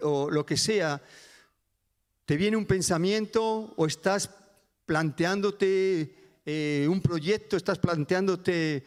o 0.00 0.30
lo 0.30 0.46
que 0.46 0.56
sea, 0.56 1.02
te 2.24 2.38
viene 2.38 2.56
un 2.56 2.64
pensamiento 2.64 3.74
o 3.76 3.86
estás 3.86 4.30
planteándote 4.86 6.14
eh, 6.46 6.86
un 6.88 7.02
proyecto, 7.02 7.58
estás 7.58 7.78
planteándote 7.78 8.84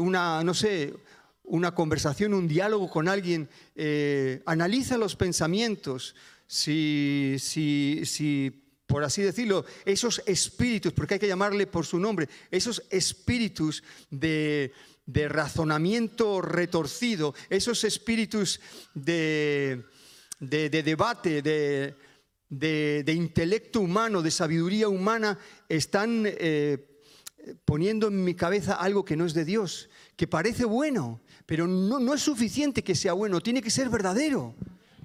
una, 0.00 0.42
no 0.42 0.52
sé, 0.52 0.92
una 1.44 1.72
conversación, 1.72 2.34
un 2.34 2.48
diálogo 2.48 2.90
con 2.90 3.06
alguien, 3.06 3.48
analiza 4.44 4.98
los 4.98 5.14
pensamientos. 5.14 6.16
Si, 6.48 7.36
si, 7.38 8.02
si 8.04 8.69
por 8.90 9.04
así 9.04 9.22
decirlo, 9.22 9.64
esos 9.84 10.20
espíritus, 10.26 10.92
porque 10.92 11.14
hay 11.14 11.20
que 11.20 11.28
llamarle 11.28 11.68
por 11.68 11.86
su 11.86 12.00
nombre, 12.00 12.28
esos 12.50 12.82
espíritus 12.90 13.84
de, 14.10 14.72
razonamiento 15.06 16.42
retorcido, 16.42 17.32
esos 17.48 17.84
espíritus 17.84 18.60
de, 18.92 19.84
debate, 20.40 21.40
de, 22.50 23.14
intelecto 23.14 23.80
humano, 23.80 24.22
de 24.22 24.32
sabiduría 24.32 24.88
humana, 24.88 25.38
están 25.68 26.24
eh, 26.26 26.84
poniendo 27.64 28.08
en 28.08 28.24
mi 28.24 28.34
cabeza 28.34 28.74
algo 28.74 29.04
que 29.04 29.16
no 29.16 29.24
es 29.24 29.34
de 29.34 29.44
Dios, 29.44 29.88
que 30.16 30.26
parece 30.26 30.64
bueno, 30.64 31.20
pero 31.46 31.68
no, 31.68 32.00
no 32.00 32.12
es 32.12 32.22
suficiente 32.22 32.82
que 32.82 32.96
sea 32.96 33.12
bueno, 33.12 33.40
tiene 33.40 33.62
que 33.62 33.70
ser 33.70 33.88
verdadero. 33.88 34.56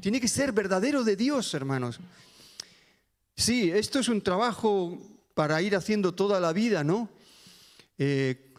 Tiene 0.02 0.20
que 0.20 0.28
ser 0.28 0.52
verdadero 0.52 1.04
de 1.04 1.16
Dios, 1.16 1.54
hermanos. 1.54 2.00
Sí, 3.36 3.70
esto 3.72 4.00
es 4.00 4.08
un 4.08 4.22
trabajo 4.22 4.98
para 5.34 5.62
ir 5.62 5.76
haciendo 5.76 6.14
toda 6.14 6.40
la 6.40 6.54
vida, 6.54 6.84
¿no? 6.84 7.10
Eh, 7.98 8.54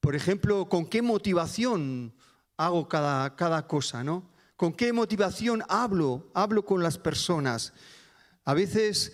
por 0.00 0.14
ejemplo, 0.14 0.68
¿con 0.68 0.86
qué 0.86 1.02
motivación 1.02 2.14
hago 2.56 2.88
cada, 2.88 3.36
cada 3.36 3.66
cosa, 3.66 4.02
¿no? 4.02 4.30
¿Con 4.56 4.72
qué 4.72 4.92
motivación 4.92 5.62
hablo? 5.68 6.30
Hablo 6.32 6.64
con 6.64 6.82
las 6.82 6.96
personas. 6.96 7.74
A 8.46 8.54
veces 8.54 9.12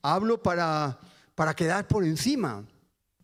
hablo 0.00 0.40
para, 0.40 1.00
para 1.34 1.54
quedar 1.54 1.88
por 1.88 2.04
encima. 2.04 2.64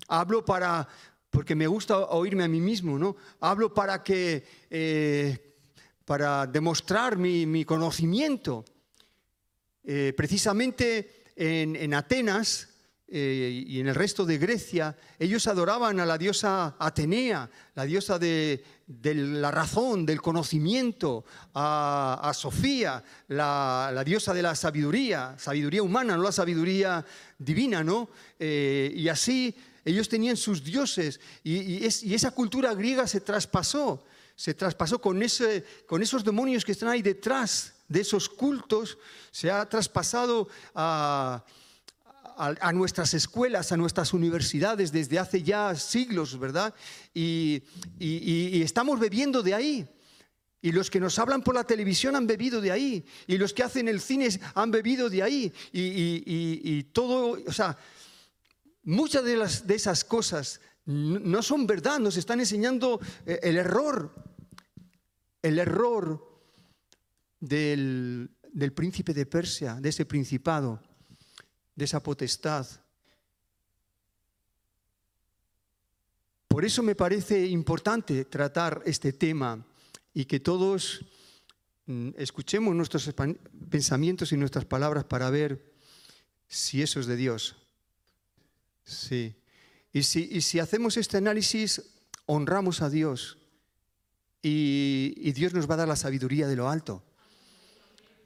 Hablo 0.09 0.45
para, 0.45 0.88
porque 1.31 1.55
me 1.55 1.69
gusta 1.69 1.99
oírme 1.99 2.43
a 2.43 2.49
mí 2.49 2.61
mismo, 2.61 2.99
¿no? 2.99 3.14
Hablo 3.41 3.73
para 3.73 4.02
que, 4.02 4.45
eh, 4.69 5.55
para 6.05 6.47
demostrar 6.49 7.17
mi, 7.17 7.64
conocimiento. 7.64 8.64
Eh, 9.85 10.12
precisamente 10.17 11.25
en, 11.35 11.93
Atenas 11.93 12.69
eh, 13.09 13.65
y 13.67 13.81
en 13.81 13.89
el 13.89 13.95
resto 13.95 14.25
de 14.25 14.39
Grecia, 14.39 14.97
ellos 15.19 15.49
adoraban 15.49 15.99
a 15.99 16.07
la 16.07 16.17
diosa 16.17 16.77
Atenea, 16.79 17.51
la 17.75 17.85
diosa 17.85 18.17
de, 18.19 18.62
la 19.03 19.51
razón, 19.51 20.07
del 20.07 20.23
conocimiento, 20.23 21.25
a, 21.55 22.31
Sofía, 22.35 23.03
la, 23.29 24.03
diosa 24.07 24.33
de 24.33 24.43
la 24.43 24.55
sabiduría, 24.55 25.35
sabiduría 25.37 25.83
humana, 25.83 26.17
no 26.17 26.23
la 26.23 26.33
sabiduría 26.33 27.05
divina, 27.39 27.83
¿no? 27.83 28.09
y 28.39 29.09
así 29.09 29.55
ellos 29.85 30.09
tenían 30.09 30.37
sus 30.37 30.62
dioses 30.62 31.19
y, 31.43 31.85
esa 31.85 32.31
cultura 32.31 32.73
griega 32.75 33.07
se 33.09 33.21
traspasó, 33.21 34.05
se 34.37 34.55
traspasó 34.55 35.01
con 35.01 35.23
esos 35.23 36.25
demonios 36.25 36.65
que 36.65 36.73
están 36.73 36.91
ahí 36.91 37.03
detrás 37.03 37.75
de 37.93 38.01
esos 38.01 38.29
cultos, 38.29 38.99
se 39.31 39.51
ha 39.51 39.69
traspasado 39.69 40.49
a, 40.75 41.45
nuestras 42.73 43.15
escuelas, 43.15 43.71
a 43.73 43.77
nuestras 43.77 44.13
universidades 44.13 44.91
desde 44.91 45.19
hace 45.19 45.43
ya 45.43 45.75
siglos, 45.75 46.39
¿verdad? 46.39 46.75
Y, 47.15 47.63
estamos 48.01 48.99
bebiendo 48.99 49.43
de 49.43 49.55
ahí. 49.55 49.89
Y 50.65 50.71
los 50.71 50.91
que 50.91 51.01
nos 51.01 51.19
hablan 51.19 51.43
por 51.43 51.55
la 51.55 51.65
televisión 51.65 52.15
han 52.15 52.27
bebido 52.27 52.61
de 52.61 52.71
ahí. 52.71 53.05
Y 53.27 53.37
los 53.37 53.53
que 53.53 53.65
hacen 53.65 53.89
el 53.89 54.01
cine 54.01 54.29
han 54.55 54.71
bebido 54.71 55.11
de 55.11 55.23
ahí. 55.23 55.53
Y, 55.73 56.83
todo, 56.93 57.39
o 57.47 57.53
sea, 57.53 57.77
Muchas 58.85 59.25
de, 59.25 59.37
las, 59.37 59.67
de 59.67 59.77
esas 59.77 60.05
cosas 60.05 60.61
no 60.87 61.43
son 61.43 61.67
verdad, 61.69 62.01
nos 62.01 62.17
están 62.17 62.41
enseñando 62.41 63.01
eh, 63.25 63.39
el 63.45 63.57
error, 63.57 64.13
el 65.41 65.61
error 65.61 66.32
del, 67.43 68.31
del 68.53 68.73
príncipe 68.73 69.13
de 69.13 69.27
Persia, 69.27 69.75
de 69.75 69.89
ese 69.89 70.07
principado, 70.07 70.81
de 71.75 71.85
esa 71.85 72.01
potestad. 72.01 72.67
Por 76.47 76.65
eso 76.65 76.83
me 76.83 76.95
parece 76.95 77.47
importante 77.47 78.25
tratar 78.27 78.83
este 78.87 79.13
tema 79.13 79.67
y 80.15 80.25
que 80.25 80.39
todos 80.39 81.05
mm, 81.87 82.11
escuchemos 82.17 82.75
nuestros 82.75 83.13
pensamientos 83.69 84.31
y 84.33 84.37
nuestras 84.37 84.65
palabras 84.65 85.05
para 85.05 85.31
ver 85.31 85.75
si 86.47 86.81
eso 86.81 87.01
es 87.01 87.07
de 87.07 87.17
Dios. 87.17 87.57
Sí. 88.85 89.35
Y 89.93 90.05
si, 90.05 90.41
si 90.43 90.61
hacemos 90.61 90.97
este 90.97 91.17
análisis, 91.17 91.83
honramos 92.27 92.83
a 92.83 92.91
Dios 92.91 93.39
y, 94.43 95.33
Dios 95.33 95.55
nos 95.55 95.71
va 95.71 95.75
a 95.75 95.79
dar 95.79 95.89
la 95.89 95.97
sabiduría 95.97 96.47
de 96.47 96.57
lo 96.57 96.69
alto. 96.69 97.05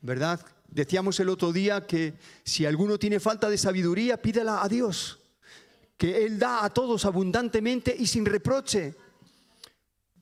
¿Verdad? 0.00 0.44
Decíamos 0.68 1.18
el 1.20 1.28
otro 1.28 1.52
día 1.52 1.86
que 1.86 2.14
si 2.44 2.66
alguno 2.66 2.98
tiene 2.98 3.20
falta 3.20 3.48
de 3.48 3.58
sabiduría, 3.58 4.20
pídela 4.20 4.62
a 4.62 4.68
Dios, 4.68 5.20
que 5.96 6.24
Él 6.24 6.38
da 6.38 6.64
a 6.64 6.70
todos 6.70 7.04
abundantemente 7.04 7.94
y 7.96 8.06
sin 8.06 8.26
reproche. 8.26 8.94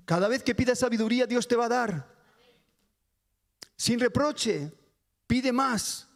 Cada 0.04 0.28
vez 0.28 0.42
que 0.42 0.54
pidas 0.54 0.78
sabiduría, 0.78 1.26
Dios 1.26 1.48
te 1.48 1.56
va 1.56 1.66
a 1.66 1.68
dar. 1.68 2.14
Sin 3.76 3.98
reproche, 3.98 4.72
pide 5.26 5.52
más. 5.52 6.08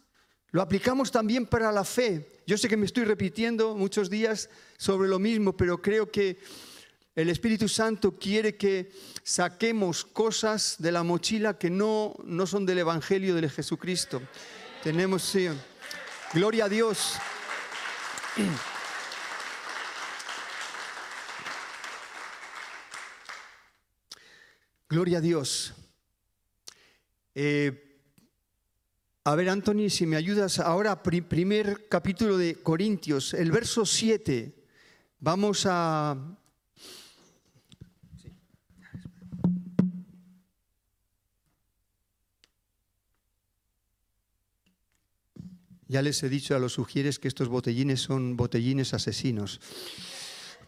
Lo 0.51 0.61
aplicamos 0.61 1.11
también 1.11 1.45
para 1.45 1.71
la 1.71 1.83
fe. 1.83 2.41
Yo 2.47 2.57
sé 2.57 2.67
que 2.67 2.77
me 2.77 2.85
estoy 2.85 3.03
repitiendo 3.03 3.75
muchos 3.75 4.09
días 4.09 4.49
sobre 4.77 5.07
lo 5.07 5.19
mismo, 5.19 5.55
pero 5.55 5.81
creo 5.81 6.11
que 6.11 6.39
el 7.19 7.29
Espíritu 7.29 7.67
Santo 7.67 8.17
quiere 8.17 8.55
que 8.55 8.93
saquemos 9.23 10.05
cosas 10.05 10.77
de 10.79 10.89
la 10.93 11.03
mochila 11.03 11.57
que 11.57 11.69
no, 11.69 12.15
no 12.23 12.47
son 12.47 12.65
del 12.65 12.77
Evangelio 12.77 13.35
de 13.35 13.49
Jesucristo. 13.49 14.21
Tenemos, 14.83 15.23
sí, 15.23 15.49
gloria 16.33 16.65
a 16.65 16.69
Dios. 16.69 17.15
Gloria 24.87 25.17
a 25.17 25.21
Dios. 25.21 25.73
Eh, 27.35 28.01
a 29.25 29.35
ver, 29.35 29.49
Anthony, 29.49 29.89
si 29.89 30.05
me 30.05 30.15
ayudas 30.15 30.59
ahora, 30.59 31.03
primer 31.03 31.89
capítulo 31.89 32.37
de 32.37 32.55
Corintios, 32.63 33.33
el 33.33 33.51
verso 33.51 33.85
7. 33.85 34.55
Vamos 35.19 35.65
a... 35.69 36.37
Ya 45.89 46.03
les 46.03 46.21
he 46.21 46.29
dicho 46.29 46.55
a 46.55 46.59
los 46.59 46.73
sugieres 46.73 47.17
que 47.17 47.27
estos 47.27 47.47
botellines 47.47 47.99
son 47.99 48.37
botellines 48.37 48.93
asesinos. 48.93 49.59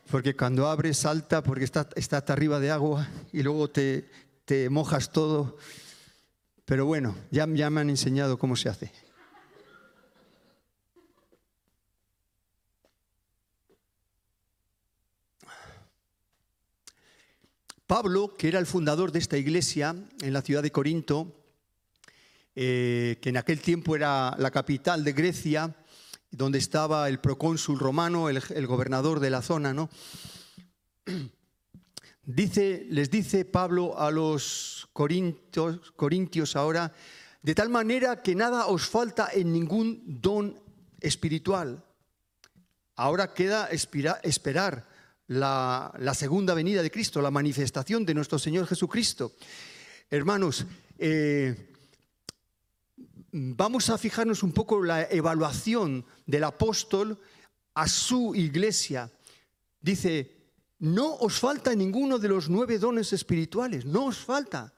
Porque 0.09 0.35
cuando 0.35 0.67
abres 0.67 0.97
salta 0.97 1.43
porque 1.43 1.63
está, 1.63 1.87
está 1.95 2.17
hasta 2.17 2.33
arriba 2.33 2.59
de 2.59 2.71
agua 2.71 3.07
y 3.31 3.43
luego 3.43 3.69
te, 3.69 4.09
te 4.45 4.67
mojas 4.71 5.11
todo. 5.11 5.57
Pero 6.65 6.87
bueno, 6.87 7.15
ya, 7.29 7.45
me 7.45 7.63
han 7.63 7.89
enseñado 7.91 8.39
cómo 8.39 8.55
se 8.55 8.69
hace. 8.69 8.91
Pablo, 17.85 18.33
que 18.35 18.47
era 18.47 18.57
el 18.57 18.65
fundador 18.65 19.11
de 19.11 19.19
esta 19.19 19.37
iglesia 19.37 19.95
en 20.21 20.33
la 20.33 20.41
ciudad 20.41 20.63
de 20.63 20.71
Corinto, 20.71 21.40
eh, 22.55 23.17
que 23.21 23.29
en 23.29 23.37
aquel 23.37 23.61
tiempo 23.61 23.95
era 23.95 24.35
la 24.37 24.51
capital 24.51 25.03
de 25.03 25.13
Grecia, 25.13 25.75
donde 26.31 26.57
estaba 26.57 27.07
el 27.07 27.19
procónsul 27.19 27.79
romano, 27.79 28.29
el, 28.29 28.67
gobernador 28.67 29.19
de 29.19 29.29
la 29.29 29.41
zona, 29.41 29.73
¿no? 29.73 29.89
Dice, 32.23 32.85
les 32.89 33.09
dice 33.09 33.45
Pablo 33.45 33.97
a 33.97 34.11
los 34.11 34.87
corintios, 34.93 35.91
corintios 35.95 36.55
ahora, 36.55 36.93
de 37.41 37.55
tal 37.55 37.69
manera 37.69 38.21
que 38.21 38.35
nada 38.35 38.67
os 38.67 38.87
falta 38.87 39.29
en 39.33 39.51
ningún 39.51 40.03
don 40.05 40.61
espiritual. 40.99 41.83
Ahora 42.95 43.33
queda 43.33 43.67
esperar 43.71 44.87
la, 45.27 46.13
segunda 46.13 46.53
venida 46.53 46.83
de 46.83 46.91
Cristo, 46.91 47.21
la 47.21 47.31
manifestación 47.31 48.05
de 48.05 48.13
nuestro 48.13 48.37
Señor 48.37 48.67
Jesucristo. 48.67 49.33
Hermanos, 50.09 50.65
eh, 50.99 51.70
vamos 53.31 53.89
a 53.89 53.97
fijarnos 53.97 54.43
un 54.43 54.51
poco 54.51 54.83
la 54.83 55.03
evaluación 55.09 56.05
del 56.25 56.43
apóstol 56.43 57.19
a 57.73 57.87
su 57.87 58.35
iglesia. 58.35 59.11
Dice, 59.81 60.41
no 60.79 61.15
os 61.15 61.39
falta 61.39 61.75
ninguno 61.75 62.17
de 62.19 62.27
los 62.27 62.49
nueve 62.49 62.77
dones 62.77 63.13
espirituales, 63.13 63.85
no 63.85 64.05
os 64.05 64.17
falta. 64.17 64.73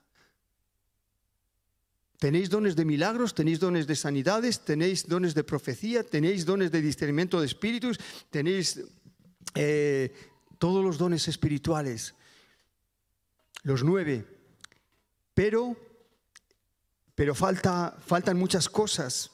Tenéis 2.20 2.50
dones 2.50 2.76
de 2.76 2.86
milagros, 2.86 3.36
tenéis 3.36 3.60
dones 3.60 3.88
de 3.88 3.96
sanidades, 3.96 4.64
tenéis 4.64 5.08
dones 5.08 5.34
de 5.34 5.44
profecía, 5.44 6.04
tenéis 6.04 6.46
dones 6.46 6.72
de 6.72 6.82
discernimiento 6.82 7.40
de 7.40 7.48
espíritus, 7.48 8.00
tenéis 8.30 8.80
eh, 9.56 10.14
todos 10.58 10.84
los 10.86 10.98
dones 10.98 11.28
espirituales, 11.28 12.16
los 13.64 13.84
nueve. 13.84 14.24
Pero, 15.34 15.76
pero 17.16 17.36
falta, 17.36 17.96
faltan 18.06 18.38
muchas 18.38 18.70
cosas. 18.70 19.32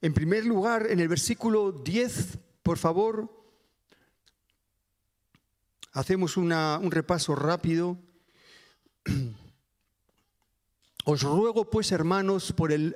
En 0.00 0.14
primer 0.14 0.44
lugar, 0.44 0.86
en 0.90 1.00
el 1.00 1.08
versículo 1.08 1.72
10, 1.72 2.38
por 2.62 2.78
favor, 2.78 3.36
Hacemos 5.96 6.36
un 6.36 6.90
repaso 6.90 7.34
rápido. 7.34 7.96
Os 11.06 11.22
ruego 11.22 11.70
pues, 11.70 11.90
hermanos, 11.90 12.52
por 12.52 12.70
el 12.70 12.94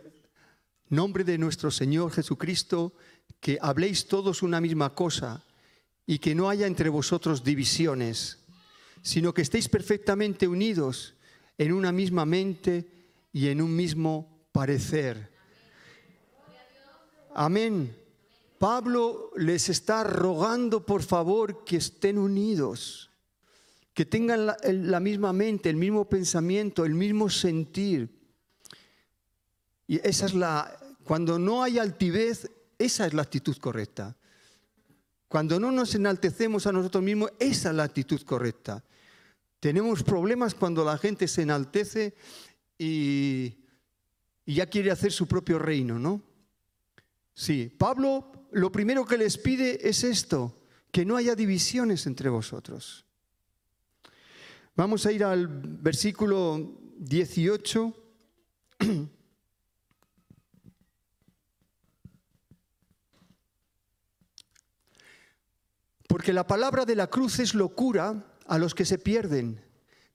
nombre 0.90 1.24
de 1.24 1.38
nuestro 1.38 1.70
Señor 1.70 2.12
Jesucristo, 2.12 2.92
que 3.40 3.56
habléis 3.62 4.06
todos 4.06 4.42
una 4.42 4.60
misma 4.60 4.94
cosa 4.94 5.46
y 6.06 6.18
que 6.18 6.34
no 6.34 6.50
haya 6.50 6.66
entre 6.66 6.90
vosotros 6.90 7.42
divisiones, 7.42 8.40
sino 9.00 9.32
que 9.32 9.40
estéis 9.40 9.70
perfectamente 9.70 10.46
unidos 10.46 11.14
en 11.56 11.72
una 11.72 11.92
misma 11.92 12.26
mente 12.26 12.99
y 13.32 13.48
en 13.48 13.62
un 13.62 13.74
mismo 13.74 14.46
parecer. 14.52 15.30
Amén. 17.34 17.96
Pablo 18.58 19.30
les 19.36 19.68
está 19.68 20.04
rogando, 20.04 20.84
por 20.84 21.02
favor, 21.02 21.64
que 21.64 21.76
estén 21.76 22.18
unidos, 22.18 23.10
que 23.94 24.04
tengan 24.04 24.46
la, 24.46 25.00
misma 25.00 25.32
mente, 25.32 25.70
el 25.70 25.76
mismo 25.76 26.08
pensamiento, 26.08 26.84
el 26.84 26.94
mismo 26.94 27.30
sentir. 27.30 28.20
Y 29.86 30.06
esa 30.06 30.26
es 30.26 30.34
la, 30.34 30.78
cuando 31.04 31.38
no 31.38 31.62
hay 31.62 31.78
altivez, 31.78 32.50
esa 32.78 33.06
es 33.06 33.14
la 33.14 33.22
actitud 33.22 33.56
correcta. 33.56 34.16
Cuando 35.26 35.58
no 35.58 35.70
nos 35.70 35.94
enaltecemos 35.94 36.66
a 36.66 36.72
nosotros 36.72 37.02
mismos, 37.02 37.32
esa 37.38 37.70
es 37.70 37.76
la 37.76 37.84
actitud 37.84 38.20
correcta. 38.22 38.84
Tenemos 39.60 40.02
problemas 40.02 40.54
cuando 40.54 40.84
la 40.84 40.98
gente 40.98 41.28
se 41.28 41.42
enaltece 41.42 42.14
y, 42.82 43.58
ya 44.46 44.66
quiere 44.66 44.90
hacer 44.90 45.12
su 45.12 45.28
propio 45.28 45.58
reino, 45.58 45.98
¿no? 45.98 46.22
Sí, 47.34 47.70
Pablo 47.78 48.48
lo 48.52 48.72
primero 48.72 49.04
que 49.04 49.18
les 49.18 49.36
pide 49.38 49.86
es 49.88 50.02
esto, 50.02 50.56
que 50.90 51.04
no 51.04 51.16
haya 51.16 51.36
divisiones 51.36 52.06
entre 52.06 52.30
vosotros. 52.30 53.04
Vamos 54.74 55.06
a 55.06 55.12
ir 55.12 55.22
al 55.22 55.46
versículo 55.46 56.80
18. 56.96 57.94
Porque 66.08 66.32
la 66.32 66.46
palabra 66.46 66.86
de 66.86 66.96
la 66.96 67.08
cruz 67.08 67.38
es 67.38 67.54
locura 67.54 68.36
a 68.46 68.58
los 68.58 68.74
que 68.74 68.84
se 68.84 68.98
pierden, 68.98 69.62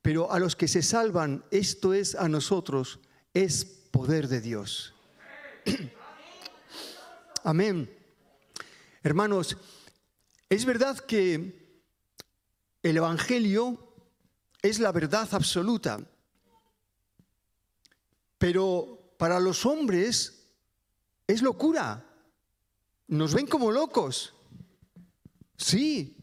pero 0.06 0.32
a 0.32 0.38
los 0.38 0.56
que 0.56 0.68
se 0.68 0.84
salvan, 0.84 1.44
esto 1.50 1.92
es 1.92 2.14
a 2.14 2.30
nosotros, 2.30 3.00
es 3.34 3.66
poder 3.66 4.28
de 4.28 4.40
Dios. 4.40 4.94
Amén. 7.44 7.92
Hermanos, 9.02 9.58
es 10.48 10.64
verdad 10.64 11.00
que 11.00 11.80
el 12.84 12.98
Evangelio 12.98 13.96
es 14.62 14.78
la 14.78 14.92
verdad 14.92 15.28
absoluta, 15.32 16.00
pero 18.38 19.16
para 19.18 19.40
los 19.40 19.66
hombres 19.66 20.50
es 21.26 21.42
locura. 21.42 22.06
Nos 23.08 23.34
ven 23.34 23.48
como 23.48 23.72
locos. 23.72 24.36
Sí. 25.58 26.16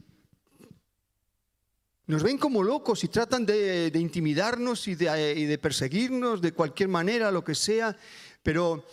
Nos 2.06 2.22
ven 2.22 2.38
como 2.38 2.62
locos 2.62 3.04
y 3.04 3.08
tratan 3.08 3.46
de, 3.46 3.92
intimidarnos 3.94 4.88
y 4.88 4.94
de, 4.94 5.34
y 5.36 5.44
de 5.44 5.58
perseguirnos 5.58 6.40
de 6.40 6.52
cualquier 6.52 6.88
manera, 6.88 7.30
lo 7.30 7.44
que 7.44 7.54
sea. 7.54 7.96
Pero 8.42 8.84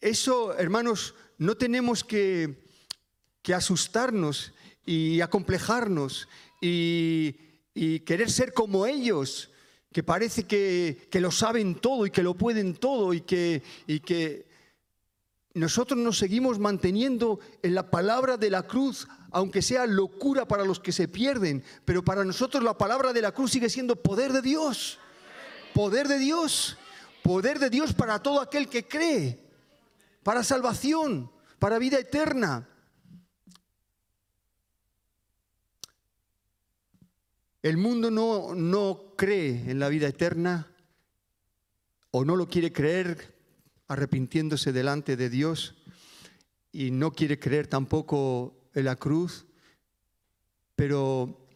eso, 0.00 0.56
hermanos, 0.56 1.14
no 1.38 1.56
tenemos 1.56 2.04
que 2.04 2.56
asustarnos 3.54 4.52
y 4.86 5.20
acomplejarnos 5.20 6.28
y, 6.60 7.34
querer 8.04 8.30
ser 8.30 8.52
como 8.52 8.86
ellos, 8.86 9.50
que 9.92 10.02
parece 10.02 10.44
que, 10.44 11.08
lo 11.14 11.30
saben 11.30 11.74
todo 11.74 12.06
y 12.06 12.10
que 12.10 12.22
lo 12.22 12.34
pueden 12.34 12.74
todo 12.74 13.12
y 13.12 13.20
que 13.22 13.62
nosotros 15.54 15.98
nos 15.98 16.18
seguimos 16.18 16.58
manteniendo 16.58 17.38
en 17.62 17.74
la 17.74 17.90
palabra 17.90 18.36
de 18.36 18.50
la 18.50 18.64
cruz, 18.64 19.06
aunque 19.34 19.62
sea 19.62 19.84
locura 19.84 20.46
para 20.46 20.64
los 20.64 20.78
que 20.78 20.92
se 20.92 21.08
pierden, 21.08 21.64
pero 21.84 22.04
para 22.04 22.24
nosotros 22.24 22.62
la 22.62 22.78
palabra 22.78 23.12
de 23.12 23.20
la 23.20 23.32
cruz 23.32 23.50
sigue 23.50 23.68
siendo 23.68 23.96
poder 23.96 24.32
de 24.32 24.40
Dios, 24.40 25.00
poder 25.74 26.06
de 26.06 26.20
Dios, 26.20 26.78
poder 27.24 27.58
de 27.58 27.68
Dios 27.68 27.94
para 27.94 28.22
todo 28.22 28.40
aquel 28.40 28.68
que 28.68 28.86
cree, 28.86 29.44
para 30.22 30.44
salvación, 30.44 31.32
para 31.58 31.80
vida 31.80 31.98
eterna. 31.98 32.68
El 37.60 37.76
mundo 37.76 38.12
no, 38.12 38.54
no 38.54 39.14
cree 39.16 39.68
en 39.68 39.80
la 39.80 39.88
vida 39.88 40.06
eterna 40.06 40.70
o 42.12 42.24
no 42.24 42.36
lo 42.36 42.46
quiere 42.46 42.72
creer 42.72 43.34
arrepintiéndose 43.88 44.72
delante 44.72 45.16
de 45.16 45.28
Dios 45.28 45.74
y 46.70 46.92
no 46.92 47.10
quiere 47.10 47.40
creer 47.40 47.66
tampoco 47.66 48.60
en 48.74 48.84
la 48.84 48.96
cruz, 48.96 49.46
pero 50.76 51.48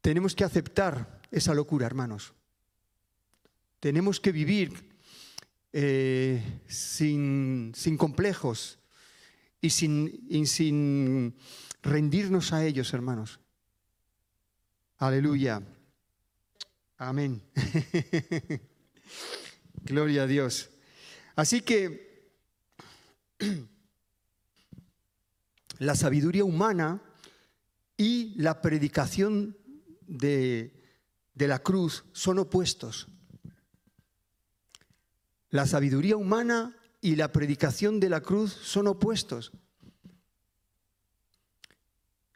tenemos 0.00 0.34
que 0.34 0.44
aceptar 0.44 1.20
esa 1.30 1.54
locura, 1.54 1.86
hermanos. 1.86 2.34
Tenemos 3.80 4.20
que 4.20 4.32
vivir 4.32 4.72
eh, 5.72 6.60
sin, 6.66 7.72
sin, 7.74 7.96
complejos 7.96 8.78
y 9.60 9.70
sin, 9.70 10.26
y 10.28 10.46
sin 10.46 11.36
rendirnos 11.82 12.52
a 12.52 12.64
ellos, 12.64 12.92
hermanos. 12.94 13.40
Aleluya. 14.98 15.62
Amén. 16.98 17.42
Gloria 19.82 20.22
a 20.22 20.26
Dios. 20.26 20.70
Así 21.34 21.60
que 21.60 22.30
la 25.78 25.94
sabiduría 25.94 26.44
humana 26.44 27.02
y 27.96 28.34
la 28.40 28.60
predicación 28.60 29.56
de, 30.02 30.82
de, 31.34 31.48
la 31.48 31.60
cruz 31.60 32.04
son 32.12 32.38
opuestos. 32.38 33.08
La 35.50 35.66
sabiduría 35.66 36.16
humana 36.16 36.76
y 37.00 37.16
la 37.16 37.32
predicación 37.32 38.00
de 38.00 38.08
la 38.08 38.20
cruz 38.20 38.52
son 38.52 38.86
opuestos. 38.86 39.52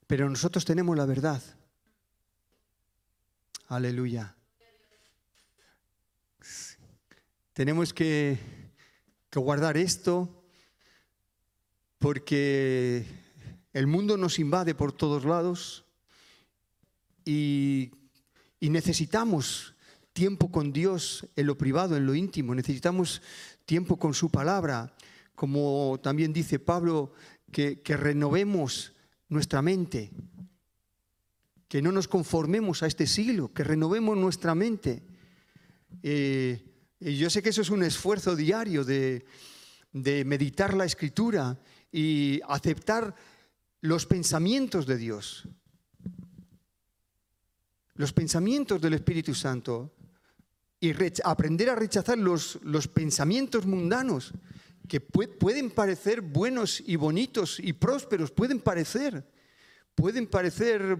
Pero 0.06 0.28
nosotros 0.28 0.64
tenemos 0.64 0.96
la 0.96 1.06
verdad. 1.06 1.42
Aleluya. 3.68 4.34
Tenemos 7.52 7.92
que, 7.92 8.38
guardar 9.32 9.76
esto 9.76 10.44
porque 11.98 13.06
el 13.72 13.86
mundo 13.86 14.16
nos 14.16 14.38
invade 14.38 14.74
por 14.74 14.92
todos 14.92 15.24
lados 15.24 15.84
y, 17.24 17.90
y, 18.58 18.70
necesitamos 18.70 19.74
tiempo 20.12 20.50
con 20.50 20.72
Dios 20.72 21.26
en 21.36 21.46
lo 21.46 21.56
privado, 21.56 21.96
en 21.96 22.06
lo 22.06 22.14
íntimo, 22.14 22.54
necesitamos 22.54 23.22
tiempo 23.64 23.98
con 23.98 24.14
su 24.14 24.30
palabra, 24.30 24.94
como 25.34 26.00
también 26.02 26.32
dice 26.32 26.58
Pablo, 26.58 27.12
que, 27.52 27.80
que 27.80 27.96
renovemos 27.96 28.92
nuestra 29.28 29.62
mente, 29.62 30.10
que 31.68 31.80
no 31.80 31.92
nos 31.92 32.08
conformemos 32.08 32.82
a 32.82 32.88
este 32.88 33.06
siglo, 33.06 33.52
que 33.52 33.62
renovemos 33.62 34.16
nuestra 34.16 34.56
mente. 34.56 35.04
Eh, 36.02 36.62
y 36.98 37.16
yo 37.16 37.30
sé 37.30 37.42
que 37.42 37.50
eso 37.50 37.62
es 37.62 37.70
un 37.70 37.84
esfuerzo 37.84 38.34
diario 38.34 38.84
de, 38.84 39.24
meditar 39.92 40.74
la 40.74 40.84
escritura 40.84 41.58
y 41.92 42.40
aceptar 42.48 43.14
los 43.80 44.06
pensamientos 44.06 44.86
de 44.86 44.96
Dios, 44.96 45.48
los 47.94 48.12
pensamientos 48.12 48.80
del 48.80 48.94
Espíritu 48.94 49.34
Santo 49.34 49.92
y 50.80 50.92
aprender 51.24 51.70
a 51.70 51.74
rechazar 51.74 52.18
los, 52.18 52.58
los 52.62 52.88
pensamientos 52.88 53.66
mundanos 53.66 54.32
que 54.88 55.00
pueden 55.00 55.70
parecer 55.70 56.20
buenos 56.20 56.82
y 56.84 56.96
bonitos 56.96 57.60
y 57.60 57.72
prósperos, 57.72 58.30
pueden 58.30 58.60
parecer, 58.60 59.24
pueden 59.94 60.26
parecer 60.26 60.98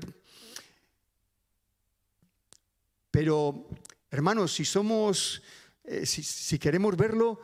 pero, 3.10 3.68
hermanos, 4.10 4.54
si 4.54 4.64
somos, 4.64 5.42
eh, 5.84 6.06
si, 6.06 6.58
queremos 6.58 6.96
verlo, 6.96 7.40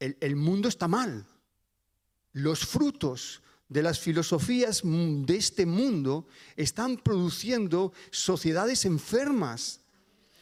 el, 0.00 0.16
el 0.20 0.36
mundo 0.36 0.68
está 0.68 0.88
mal. 0.88 1.24
Los 2.32 2.66
frutos 2.66 3.42
de 3.68 3.82
las 3.82 3.98
filosofías 3.98 4.82
de 4.82 5.36
este 5.36 5.66
mundo 5.66 6.26
están 6.56 6.96
produciendo 6.96 7.92
sociedades 8.10 8.84
enfermas, 8.84 9.80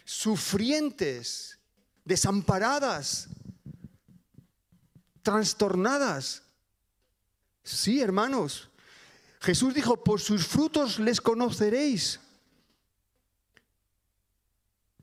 sufrientes, 0.05 1.59
desamparadas, 2.05 3.29
trastornadas. 5.23 6.43
Sí, 7.65 8.01
hermanos. 8.01 8.71
Jesús 9.41 9.75
dijo, 9.75 10.03
por 10.03 10.21
sus 10.21 10.47
frutos 10.47 10.99
les 10.99 11.21
conoceréis 11.21 12.21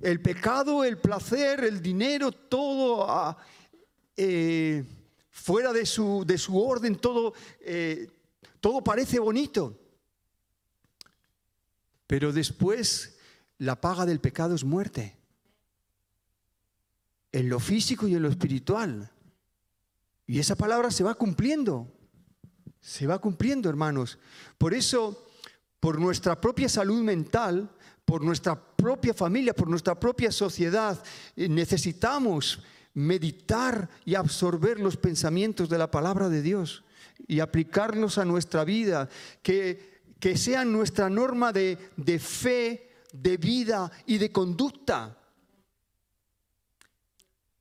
el 0.02 0.22
pecado, 0.22 0.84
el 0.84 0.98
placer, 0.98 1.64
el 1.64 1.82
dinero, 1.82 2.32
todo 2.32 3.10
ah, 3.10 3.38
eh, 4.18 4.84
fuera 5.34 5.74
de 5.74 5.86
su, 5.86 6.24
de 6.26 6.38
su, 6.38 6.58
orden, 6.58 6.96
todo, 6.96 7.34
eh, 7.60 8.08
todo 8.62 8.84
parece 8.84 9.20
bonito. 9.20 9.78
Pero 12.06 12.32
después 12.32 13.18
la 13.58 13.82
paga 13.82 14.06
del 14.06 14.22
pecado 14.22 14.54
es 14.54 14.64
muerte. 14.64 15.18
En 17.32 17.50
lo 17.50 17.60
físico 17.60 18.08
y 18.08 18.14
en 18.14 18.22
lo 18.22 18.30
espiritual. 18.30 19.12
Y 20.28 20.38
esa 20.38 20.56
palabra 20.56 20.92
se 20.92 21.04
va 21.04 21.16
cumpliendo. 21.16 21.92
Se 22.80 23.08
va 23.08 23.18
cumpliendo, 23.18 23.70
hermanos. 23.70 24.20
Por 24.60 24.76
eso, 24.76 25.28
por 25.80 26.00
nuestra 26.00 26.40
propia 26.40 26.70
salud 26.70 27.02
mental, 27.02 27.72
por 28.06 28.24
nuestra 28.24 28.56
propia 28.56 29.16
familia, 29.16 29.56
por 29.56 29.68
nuestra 29.68 30.00
propia 30.00 30.32
sociedad, 30.32 31.04
eh, 31.36 31.50
necesitamos 31.50 32.62
meditar 32.94 33.90
y 34.06 34.16
absorber 34.16 34.80
los 34.80 34.98
pensamientos 34.98 35.70
de 35.70 35.78
la 35.78 35.90
palabra 35.90 36.30
de 36.30 36.42
Dios 36.42 36.84
y 37.28 37.40
aplicarlos 37.40 38.18
a 38.18 38.26
nuestra 38.26 38.64
vida, 38.64 39.10
que, 39.42 40.02
que 40.20 40.38
sean 40.38 40.72
nuestra 40.72 41.10
norma 41.10 41.52
de, 41.52 41.78
de 41.96 42.20
fe, 42.20 42.90
de 43.12 43.38
vida 43.38 43.92
y 44.06 44.18
de 44.18 44.32
conducta. 44.32 45.18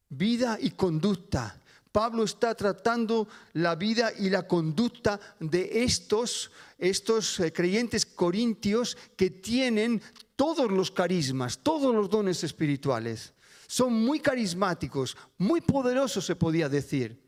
Vida 0.08 0.58
y 0.60 0.70
conducta. 0.72 1.58
Pablo 1.92 2.24
está 2.24 2.54
tratando 2.54 3.28
la 3.52 3.74
vida 3.74 4.12
y 4.18 4.30
la 4.30 4.48
conducta 4.48 5.20
de 5.38 5.84
estos, 5.84 6.50
estos 6.78 7.38
eh, 7.38 7.52
creyentes 7.52 8.06
corintios 8.06 8.96
que 9.14 9.28
tienen 9.28 10.00
todos 10.34 10.70
los 10.70 10.90
carismas, 10.90 11.58
todos 11.58 11.94
los 11.94 12.08
dones 12.08 12.42
espirituales. 12.44 13.34
Son 13.72 13.90
muy 13.90 14.20
carismáticos, 14.20 15.16
muy 15.38 15.62
poderosos 15.62 16.26
se 16.26 16.37
podía 16.37 16.68
decir, 16.68 17.18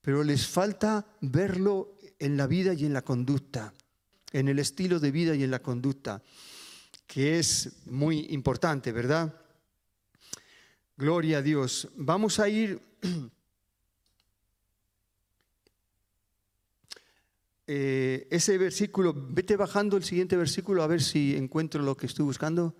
pero 0.00 0.22
les 0.22 0.46
falta 0.46 1.04
verlo 1.20 1.96
en 2.20 2.36
la 2.36 2.46
vida 2.46 2.74
y 2.74 2.84
en 2.84 2.92
la 2.92 3.02
conducta, 3.02 3.74
en 4.30 4.46
el 4.46 4.60
estilo 4.60 5.00
de 5.00 5.10
vida 5.10 5.34
y 5.34 5.42
en 5.42 5.50
la 5.50 5.58
conducta, 5.58 6.22
que 7.08 7.40
es 7.40 7.72
muy 7.86 8.26
importante, 8.30 8.92
¿verdad? 8.92 9.34
Gloria 10.96 11.38
a 11.38 11.42
Dios. 11.42 11.88
Vamos 11.96 12.38
a 12.38 12.48
ir 12.48 12.80
Eh, 17.68 18.28
ese 18.30 18.56
versículo, 18.58 19.12
vete 19.12 19.56
bajando 19.56 19.96
el 19.96 20.04
siguiente 20.04 20.36
versículo 20.36 20.84
a 20.84 20.86
ver 20.86 21.02
si 21.02 21.34
encuentro 21.34 21.82
lo 21.82 21.96
que 21.96 22.06
estoy 22.06 22.24
buscando. 22.24 22.76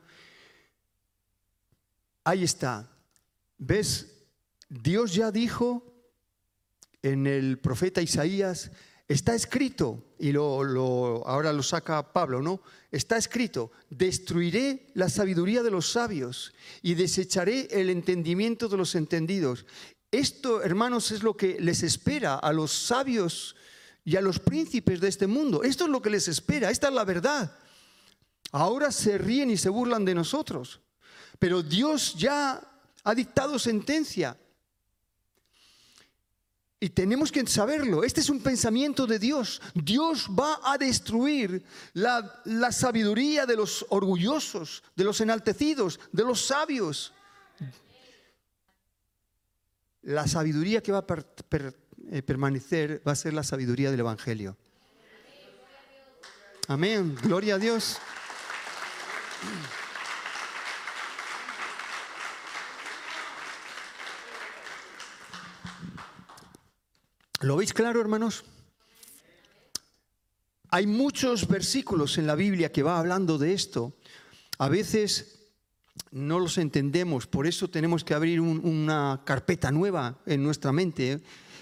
Ahí 2.26 2.42
está. 2.42 2.90
¿Ves? 3.56 4.08
Dios 4.68 5.14
ya 5.14 5.30
dijo 5.30 5.84
en 7.00 7.24
el 7.28 7.60
profeta 7.60 8.02
Isaías, 8.02 8.72
está 9.06 9.36
escrito, 9.36 10.02
y 10.18 10.32
lo, 10.32 11.24
ahora 11.24 11.52
lo 11.52 11.62
saca 11.62 12.12
Pablo, 12.12 12.42
¿no? 12.42 12.62
Está 12.90 13.16
escrito, 13.16 13.70
destruiré 13.90 14.88
la 14.94 15.08
sabiduría 15.08 15.62
de 15.62 15.70
los 15.70 15.92
sabios 15.92 16.52
y 16.82 16.94
desecharé 16.94 17.68
el 17.70 17.90
entendimiento 17.90 18.68
de 18.68 18.76
los 18.76 18.96
entendidos. 18.96 19.64
Esto, 20.10 20.64
hermanos, 20.64 21.12
es 21.12 21.22
lo 21.22 21.36
que 21.36 21.60
les 21.60 21.84
espera 21.84 22.34
a 22.34 22.52
los 22.52 22.72
sabios 22.72 23.54
y 24.04 24.16
a 24.16 24.20
los 24.20 24.40
príncipes 24.40 25.00
de 25.00 25.06
este 25.06 25.28
mundo. 25.28 25.62
Esto 25.62 25.84
es 25.84 25.90
lo 25.90 26.02
que 26.02 26.10
les 26.10 26.26
espera, 26.26 26.72
esta 26.72 26.88
es 26.88 26.94
la 26.94 27.04
verdad. 27.04 27.56
Ahora 28.50 28.90
se 28.90 29.16
ríen 29.16 29.52
y 29.52 29.56
se 29.56 29.68
burlan 29.68 30.04
de 30.04 30.16
nosotros, 30.16 30.80
pero 31.38 31.62
Dios 31.62 32.14
ya 32.14 32.60
ha 33.04 33.14
dictado 33.14 33.58
sentencia. 33.58 34.36
Y 36.78 36.90
tenemos 36.90 37.32
que 37.32 37.46
saberlo, 37.46 38.04
este 38.04 38.20
es 38.20 38.28
un 38.28 38.40
pensamiento 38.40 39.06
de 39.06 39.18
Dios. 39.18 39.62
Dios 39.74 40.28
va 40.28 40.60
a 40.62 40.76
destruir 40.76 41.64
la, 41.94 42.42
la 42.44 42.70
sabiduría 42.70 43.46
de 43.46 43.56
los 43.56 43.86
orgullosos, 43.88 44.82
de 44.94 45.04
los 45.04 45.20
enaltecidos, 45.20 45.98
de 46.12 46.24
los 46.24 46.44
sabios. 46.44 47.14
La 50.02 50.28
sabiduría 50.28 50.82
que 50.82 50.92
va 50.92 50.98
a 50.98 51.06
eh, 52.10 52.22
permanecer 52.22 53.02
va 53.06 53.12
a 53.12 53.16
ser 53.16 53.32
la 53.32 53.42
sabiduría 53.42 53.90
del 53.90 54.00
Evangelio. 54.00 54.56
Amén, 56.68 57.16
gloria 57.22 57.54
a 57.54 57.58
Dios. 57.58 57.98
¿Lo 67.46 67.54
veis 67.54 67.72
claro, 67.72 68.00
hermanos? 68.00 68.44
Hay 70.70 70.88
muchos 70.88 71.46
versículos 71.46 72.18
en 72.18 72.26
la 72.26 72.34
Biblia 72.34 72.72
que 72.72 72.82
va 72.82 72.98
hablando 72.98 73.38
de 73.38 73.52
esto. 73.52 73.96
A 74.58 74.68
veces 74.68 75.38
no 76.10 76.40
los 76.40 76.58
entendemos, 76.58 77.28
por 77.28 77.46
eso 77.46 77.70
tenemos 77.70 78.02
que 78.02 78.14
abrir 78.14 78.40
una 78.40 79.22
carpeta 79.24 79.70
nueva 79.70 80.18
en 80.26 80.42
nuestra 80.42 80.72
mente 80.72 81.12
¿eh? 81.12 81.20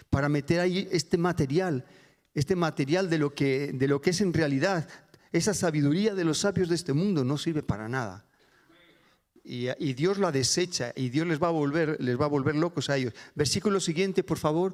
para 0.08 0.30
meter 0.30 0.60
ahí 0.60 0.88
este 0.90 1.18
material, 1.18 1.84
este 2.32 2.56
material 2.56 3.10
de 3.10 3.18
lo, 3.18 3.34
que, 3.34 3.72
de 3.74 3.86
lo 3.86 4.00
que 4.00 4.10
es 4.10 4.22
en 4.22 4.32
realidad. 4.32 4.88
Esa 5.32 5.52
sabiduría 5.52 6.14
de 6.14 6.24
los 6.24 6.38
sabios 6.38 6.70
de 6.70 6.76
este 6.76 6.94
mundo 6.94 7.24
no 7.24 7.36
sirve 7.36 7.62
para 7.62 7.90
nada. 7.90 8.24
Y, 9.44 9.68
y, 9.78 9.92
Dios 9.92 10.16
la 10.16 10.32
desecha 10.32 10.94
y 10.96 11.10
Dios 11.10 11.26
les 11.26 11.42
va 11.42 11.48
a 11.48 11.50
volver, 11.50 11.98
les 12.00 12.18
va 12.18 12.24
a 12.24 12.28
volver 12.28 12.56
locos 12.56 12.88
a 12.88 12.96
ellos. 12.96 13.12
Versículo 13.34 13.80
siguiente, 13.80 14.24
por 14.24 14.38
favor. 14.38 14.72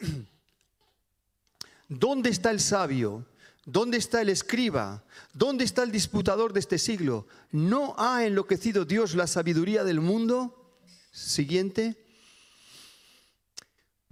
¿Dónde 1.88 2.30
está 2.30 2.50
el 2.50 2.60
sabio? 2.60 3.26
¿Dónde 3.64 3.98
está 3.98 4.22
el 4.22 4.30
escriba? 4.30 5.04
¿Dónde 5.32 5.64
está 5.64 5.82
el 5.82 5.92
disputador 5.92 6.52
de 6.52 6.60
este 6.60 6.78
siglo? 6.78 7.26
¿No 7.52 7.94
ha 7.98 8.24
enloquecido 8.24 8.84
Dios 8.84 9.14
la 9.14 9.26
sabiduría 9.26 9.84
del 9.84 10.00
mundo? 10.00 10.76
Siguiente. 11.12 11.96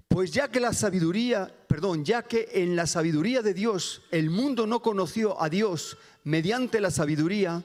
Pues 0.08 0.32
ya 0.32 0.48
que 0.48 0.60
la 0.60 0.72
sabiduría, 0.72 1.54
perdón, 1.68 2.04
ya 2.04 2.22
que 2.22 2.48
en 2.52 2.76
la 2.76 2.86
sabiduría 2.86 3.42
de 3.42 3.54
Dios 3.54 4.02
el 4.10 4.30
mundo 4.30 4.66
no 4.66 4.82
conoció 4.82 5.40
a 5.40 5.48
Dios 5.48 5.96
mediante 6.24 6.80
la 6.80 6.90
sabiduría, 6.90 7.62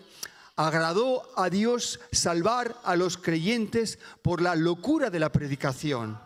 agradó 0.55 1.23
a 1.35 1.49
Dios 1.49 1.99
salvar 2.11 2.79
a 2.83 2.95
los 2.95 3.17
creyentes 3.17 3.97
por 4.21 4.41
la 4.41 4.55
locura 4.55 5.09
de 5.09 5.19
la 5.19 5.31
predicación. 5.31 6.19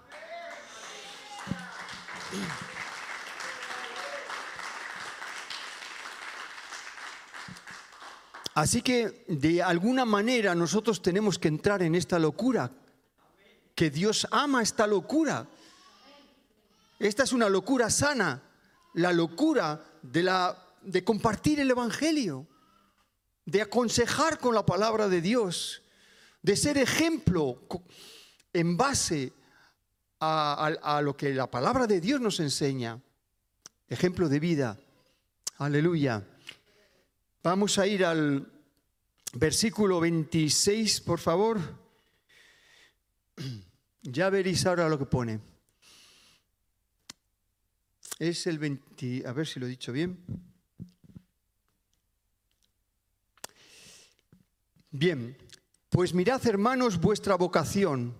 Así 8.57 8.81
que 8.81 9.23
de 9.27 9.61
alguna 9.61 10.03
manera 10.03 10.55
nosotros 10.55 11.01
tenemos 11.03 11.37
que 11.37 11.47
entrar 11.47 11.83
en 11.83 11.93
esta 11.93 12.17
locura, 12.17 12.71
que 13.75 13.91
Dios 13.91 14.27
ama 14.31 14.63
esta 14.63 14.87
locura. 14.87 15.47
Esta 16.97 17.23
es 17.23 17.33
una 17.33 17.49
locura 17.49 17.91
sana, 17.91 18.41
la 18.95 19.13
locura 19.13 19.79
de, 20.01 20.23
la, 20.23 20.57
de 20.81 21.03
compartir 21.03 21.59
el 21.59 21.69
Evangelio, 21.69 22.47
de 23.45 23.61
aconsejar 23.61 24.39
con 24.39 24.55
la 24.55 24.65
palabra 24.65 25.07
de 25.07 25.21
Dios, 25.21 25.83
de 26.41 26.57
ser 26.57 26.79
ejemplo 26.79 27.61
en 28.53 28.75
base 28.75 29.33
a, 30.19 31.01
lo 31.03 31.15
que 31.15 31.33
la 31.33 31.49
palabra 31.49 31.87
de 31.87 32.01
Dios 32.01 32.19
nos 32.21 32.39
enseña. 32.39 33.01
Ejemplo 33.87 34.29
de 34.29 34.39
vida. 34.39 34.79
Aleluya. 35.57 36.25
Vamos 37.43 37.77
a 37.77 37.87
ir 37.87 38.03
al 38.05 38.51
versículo 39.33 39.99
26, 39.99 41.01
por 41.01 41.19
favor. 41.19 41.59
Ya 44.09 44.29
veréis 44.29 44.65
ahora 44.65 44.87
lo 44.87 44.97
que 44.97 45.05
pone. 45.05 45.41
Es 48.19 48.47
el 48.47 48.57
20, 48.57 49.27
a 49.27 49.33
ver 49.33 49.45
si 49.45 49.59
lo 49.59 49.65
he 49.65 49.69
dicho 49.69 49.91
bien. 49.91 50.23
Bien, 54.91 55.37
pues 55.89 56.13
mirad 56.13 56.45
hermanos 56.47 57.01
vuestra 57.01 57.35
vocación, 57.35 58.15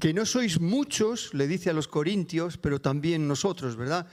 que 0.00 0.14
no 0.14 0.24
sois 0.24 0.58
muchos, 0.60 1.34
le 1.34 1.46
dice 1.46 1.70
a 1.70 1.74
los 1.74 1.86
corintios, 1.86 2.56
pero 2.56 2.80
también 2.80 3.28
nosotros, 3.28 3.76
¿verdad? 3.76 4.06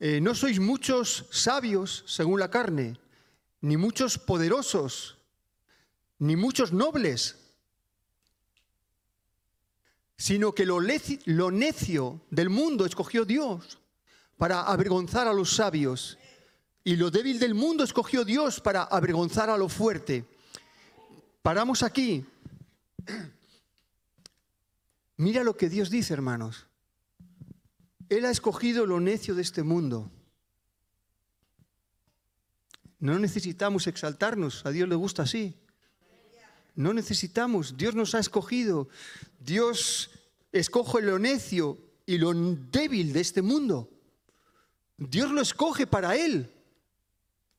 Eh, 0.00 0.18
no 0.20 0.34
sois 0.34 0.58
muchos 0.58 1.26
sabios 1.30 2.02
según 2.06 2.40
la 2.40 2.50
carne, 2.50 2.98
ni 3.60 3.76
muchos 3.76 4.18
poderosos, 4.18 5.18
ni 6.18 6.36
muchos 6.36 6.72
nobles, 6.72 7.36
sino 10.16 10.54
que 10.54 10.64
lo, 10.64 10.80
lo 11.26 11.50
necio 11.50 12.22
del 12.30 12.48
mundo 12.48 12.86
escogió 12.86 13.26
Dios 13.26 13.78
para 14.38 14.62
avergonzar 14.62 15.28
a 15.28 15.34
los 15.34 15.54
sabios. 15.54 16.16
Y 16.82 16.96
lo 16.96 17.10
débil 17.10 17.38
del 17.38 17.54
mundo 17.54 17.84
escogió 17.84 18.24
Dios 18.24 18.60
para 18.60 18.84
avergonzar 18.84 19.50
a 19.50 19.58
lo 19.58 19.68
fuerte. 19.68 20.24
Paramos 21.42 21.82
aquí. 21.82 22.24
Mira 25.20 25.44
lo 25.44 25.54
que 25.54 25.68
Dios 25.68 25.90
dice, 25.90 26.14
hermanos. 26.14 26.66
Él 28.08 28.24
ha 28.24 28.30
escogido 28.30 28.86
lo 28.86 29.00
necio 29.00 29.34
de 29.34 29.42
este 29.42 29.62
mundo. 29.62 30.10
No 32.98 33.18
necesitamos 33.18 33.86
exaltarnos, 33.86 34.64
a 34.64 34.70
Dios 34.70 34.88
le 34.88 34.94
gusta 34.94 35.24
así. 35.24 35.60
No 36.74 36.94
necesitamos, 36.94 37.76
Dios 37.76 37.94
nos 37.94 38.14
ha 38.14 38.18
escogido. 38.18 38.88
Dios 39.38 40.10
escoge 40.52 41.02
lo 41.02 41.18
necio 41.18 41.76
y 42.06 42.16
lo 42.16 42.32
débil 42.32 43.12
de 43.12 43.20
este 43.20 43.42
mundo. 43.42 43.90
Dios 44.96 45.32
lo 45.32 45.42
escoge 45.42 45.86
para 45.86 46.16
Él, 46.16 46.50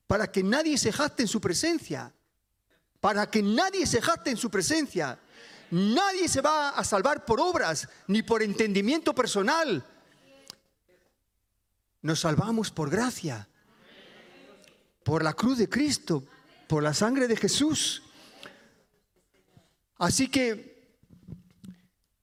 para 0.08 0.32
que 0.32 0.42
nadie 0.42 0.76
se 0.78 0.90
jacte 0.90 1.22
en 1.22 1.28
su 1.28 1.40
presencia, 1.40 2.12
para 2.98 3.30
que 3.30 3.40
nadie 3.40 3.86
se 3.86 4.02
jacte 4.02 4.30
en 4.30 4.36
su 4.36 4.50
presencia. 4.50 5.20
Nadie 5.72 6.28
se 6.28 6.42
va 6.42 6.68
a 6.68 6.84
salvar 6.84 7.24
por 7.24 7.40
obras 7.40 7.88
ni 8.06 8.22
por 8.22 8.42
entendimiento 8.42 9.14
personal. 9.14 9.82
Nos 12.02 12.20
salvamos 12.20 12.70
por 12.70 12.90
gracia, 12.90 13.48
por 15.02 15.24
la 15.24 15.32
cruz 15.32 15.56
de 15.56 15.70
Cristo, 15.70 16.24
por 16.68 16.82
la 16.82 16.92
sangre 16.92 17.26
de 17.26 17.36
Jesús. 17.36 18.02
Así 19.96 20.28
que 20.28 20.98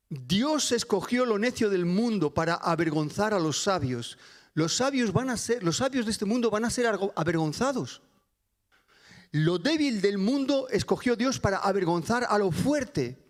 Dios 0.10 0.72
escogió 0.72 1.26
lo 1.26 1.40
necio 1.40 1.72
del 1.72 1.88
mundo 1.88 2.32
para 2.32 2.54
avergonzar 2.54 3.34
a 3.34 3.40
los 3.40 3.64
sabios. 3.64 4.20
Los 4.54 4.76
sabios 4.76 5.12
van 5.12 5.32
a 5.32 5.38
ser, 5.38 5.64
los 5.64 5.78
sabios 5.78 6.06
de 6.06 6.12
este 6.12 6.26
mundo 6.26 6.52
van 6.52 6.66
a 6.66 6.70
ser 6.70 6.86
avergonzados. 7.16 8.04
Lo 9.32 9.58
débil 9.58 10.02
del 10.02 10.20
mundo 10.20 10.68
escogió 10.70 11.16
Dios 11.16 11.40
para 11.40 11.58
avergonzar 11.58 12.28
a 12.30 12.38
lo 12.38 12.52
fuerte. 12.52 13.29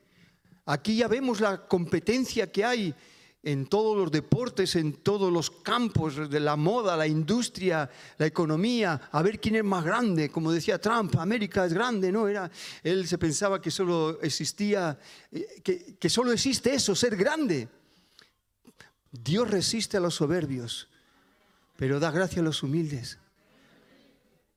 Aquí 0.69 0.97
ya 0.97 1.07
vemos 1.07 1.39
la 1.39 1.65
competencia 1.65 2.51
que 2.51 2.63
hay 2.63 2.93
en 3.41 3.65
todos 3.65 3.97
los 3.97 4.11
deportes, 4.11 4.75
en 4.75 5.01
todos 5.01 5.33
los 5.33 5.49
campos 5.49 6.29
de 6.29 6.39
la 6.39 6.55
moda, 6.55 6.95
la 6.95 7.07
industria, 7.07 7.89
la 8.19 8.27
economía, 8.27 9.09
a 9.11 9.23
ver 9.23 9.39
quién 9.39 9.55
es 9.55 9.63
más 9.63 9.83
grande. 9.83 10.29
Como 10.29 10.51
decía 10.51 10.79
Trump, 10.79 11.15
América 11.15 11.65
es 11.65 11.73
grande, 11.73 12.11
¿no? 12.11 12.27
Era, 12.27 12.51
él 12.83 13.07
se 13.07 13.17
pensaba 13.17 13.59
que 13.59 13.71
solo 13.71 14.21
existía, 14.21 14.99
eh, 15.31 15.59
que, 15.63 15.97
que 15.97 16.07
solo 16.07 16.31
existe 16.31 16.71
eso, 16.71 16.93
ser 16.93 17.15
grande. 17.15 17.67
Dios 19.11 19.49
resiste 19.49 19.97
a 19.97 20.01
los 20.01 20.13
soberbios, 20.13 20.87
pero 21.77 21.99
da 21.99 22.11
gracia 22.11 22.43
a 22.43 22.45
los 22.45 22.61
humildes. 22.61 23.17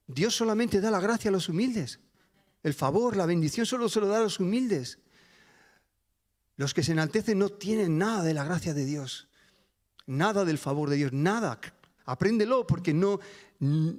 Dios 0.07 0.37
solamente 0.37 0.79
da 0.83 0.90
la 0.90 1.01
gracia 1.01 1.31
a 1.31 1.33
los 1.33 1.48
humildes. 1.48 2.01
El 2.62 2.75
favor, 2.75 3.16
la 3.16 3.25
bendición 3.25 3.64
solo 3.64 3.88
se 3.88 4.01
lo 4.01 4.09
da 4.09 4.18
a 4.18 4.22
los 4.25 4.40
humildes. 4.40 4.98
Los 6.56 6.74
que 6.74 6.82
se 6.82 6.92
enaltecen 6.92 7.38
no 7.38 7.48
tienen 7.48 7.98
nada 7.98 8.22
de 8.22 8.34
la 8.34 8.44
gracia 8.44 8.74
de 8.74 8.84
Dios, 8.84 9.28
nada 10.06 10.44
del 10.44 10.58
favor 10.58 10.90
de 10.90 10.96
Dios, 10.96 11.12
nada. 11.12 11.58
Apréndelo 12.04 12.66
porque 12.66 12.92
no, 12.92 13.20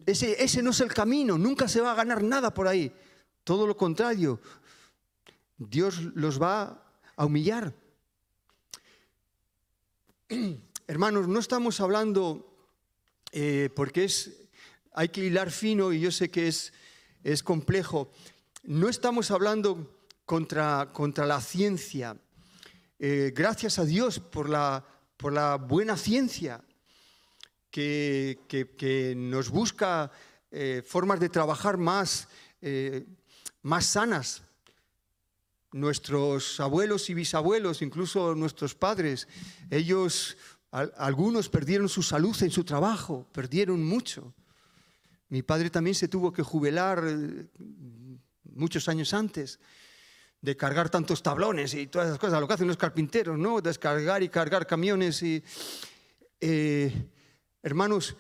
ese, 0.05 0.43
ese 0.43 0.61
no 0.61 0.71
es 0.71 0.79
el 0.81 0.93
camino, 0.93 1.37
nunca 1.37 1.67
se 1.67 1.81
va 1.81 1.91
a 1.91 1.95
ganar 1.95 2.21
nada 2.23 2.53
por 2.53 2.67
ahí. 2.67 2.93
Todo 3.43 3.65
lo 3.67 3.75
contrario, 3.75 4.39
Dios 5.57 6.01
los 6.15 6.41
va 6.41 6.83
a 7.15 7.25
humillar. 7.25 7.73
Hermanos, 10.87 11.27
no 11.27 11.39
estamos 11.39 11.79
hablando 11.79 12.53
eh, 13.31 13.69
porque 13.75 14.05
es, 14.05 14.31
hay 14.93 15.09
que 15.09 15.25
hilar 15.25 15.49
fino 15.51 15.91
y 15.91 15.99
yo 15.99 16.11
sé 16.11 16.29
que 16.29 16.47
es, 16.47 16.73
es 17.23 17.41
complejo. 17.41 18.11
No 18.63 18.89
estamos 18.89 19.31
hablando 19.31 19.97
contra, 20.25 20.89
contra 20.93 21.25
la 21.25 21.41
ciencia. 21.41 22.17
Eh, 22.99 23.34
gracias 23.36 23.79
a 23.79 23.86
Dios 23.86 24.19
por 24.19 24.49
la, 24.49 24.86
por 25.17 25.34
la 25.34 25.56
buena 25.56 25.97
ciencia 25.97 26.63
que, 27.71 29.15
nos 29.17 29.49
busca 29.49 30.12
eh, 30.51 30.84
formas 30.86 31.19
de 31.19 31.29
trabajar 31.29 31.77
más, 31.77 32.27
eh, 32.62 33.06
más 33.63 33.86
sanas. 33.86 34.43
Nuestros 35.71 36.60
abuelos 36.60 37.10
y 37.10 37.15
bisabuelos, 37.15 37.82
incluso 37.82 38.36
nuestros 38.36 38.75
padres, 38.75 39.27
ellos, 39.71 40.38
algunos 40.69 41.49
perdieron 41.49 41.89
su 41.89 42.03
salud 42.03 42.36
en 42.43 42.51
su 42.51 42.63
trabajo, 42.63 43.27
perdieron 43.32 43.84
mucho. 43.84 44.36
Mi 45.29 45.41
padre 45.41 45.71
también 45.71 45.95
se 45.95 46.08
tuvo 46.08 46.32
que 46.32 46.43
jubilar 46.43 47.03
muchos 48.43 48.88
años 48.88 49.15
antes 49.15 49.60
de 50.43 50.58
cargar 50.58 50.89
tantos 50.89 51.23
tablones 51.23 51.73
y 51.73 51.88
todas 51.88 52.10
esas 52.10 52.19
cosas, 52.19 52.41
lo 52.41 52.47
que 52.49 52.56
hacen 52.56 52.67
los 52.67 52.75
carpinteros, 52.75 53.39
¿no? 53.39 53.62
Descargar 53.62 54.21
y 54.21 54.29
cargar 54.29 54.67
camiones 54.67 55.23
y... 55.23 55.41
Eh, 56.41 56.91
hermanos, 57.62 58.17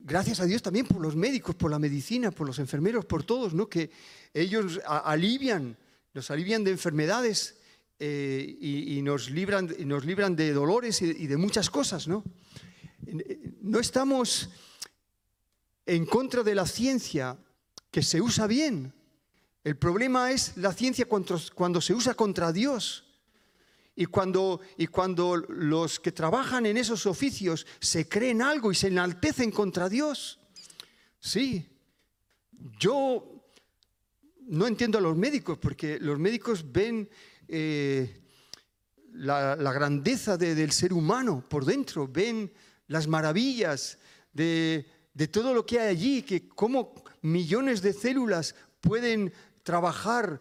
gracias 0.00 0.40
a 0.40 0.44
Dios 0.44 0.62
también 0.62 0.84
por 0.84 1.00
los 1.00 1.14
médicos, 1.14 1.54
por 1.54 1.70
la 1.70 1.78
medicina, 1.78 2.32
por 2.32 2.48
los 2.48 2.58
enfermeros, 2.58 3.04
por 3.04 3.22
todos, 3.22 3.54
¿no? 3.54 3.68
Que 3.68 3.92
ellos 4.34 4.80
alivian, 4.84 5.78
nos 6.12 6.32
alivian 6.32 6.64
de 6.64 6.72
enfermedades 6.72 7.58
eh, 8.00 8.56
y, 8.60 9.00
nos 9.02 9.30
libran, 9.30 9.72
nos 9.84 10.04
libran 10.04 10.34
de 10.34 10.52
dolores 10.52 11.00
y, 11.00 11.04
y 11.10 11.28
de 11.28 11.36
muchas 11.36 11.70
cosas, 11.70 12.08
¿no? 12.08 12.24
No 13.62 13.78
estamos 13.78 14.50
en 15.86 16.06
contra 16.06 16.42
de 16.42 16.56
la 16.56 16.66
ciencia 16.66 17.38
que 17.92 18.02
se 18.02 18.20
usa 18.20 18.48
bien, 18.48 18.95
el 19.66 19.76
problema 19.76 20.30
es 20.30 20.56
la 20.58 20.72
ciencia 20.72 21.06
cuando, 21.06 21.80
se 21.80 21.92
usa 21.92 22.14
contra 22.14 22.52
Dios. 22.52 23.02
Y 23.96 24.06
cuando, 24.06 24.60
y 24.76 24.86
cuando 24.86 25.34
los 25.34 25.98
que 25.98 26.12
trabajan 26.12 26.66
en 26.66 26.76
esos 26.76 27.04
oficios 27.04 27.66
se 27.80 28.08
creen 28.08 28.42
algo 28.42 28.70
y 28.70 28.76
se 28.76 28.86
enaltecen 28.86 29.50
contra 29.50 29.88
Dios. 29.88 30.38
Sí, 31.18 31.66
yo 32.78 33.42
no 34.46 34.68
entiendo 34.68 34.98
a 34.98 35.00
los 35.00 35.16
médicos 35.16 35.58
porque 35.58 35.98
los 35.98 36.16
médicos 36.16 36.70
ven 36.70 37.10
eh, 37.48 38.20
la, 39.14 39.56
grandeza 39.56 40.36
del 40.36 40.70
ser 40.70 40.92
humano 40.92 41.44
por 41.48 41.64
dentro, 41.64 42.06
ven 42.06 42.52
las 42.86 43.08
maravillas 43.08 43.98
de, 44.32 44.86
todo 45.32 45.52
lo 45.52 45.66
que 45.66 45.80
hay 45.80 45.88
allí, 45.88 46.22
que 46.22 46.46
cómo 46.46 46.94
millones 47.20 47.82
de 47.82 47.92
células 47.92 48.54
pueden 48.86 49.32
trabajar 49.66 50.40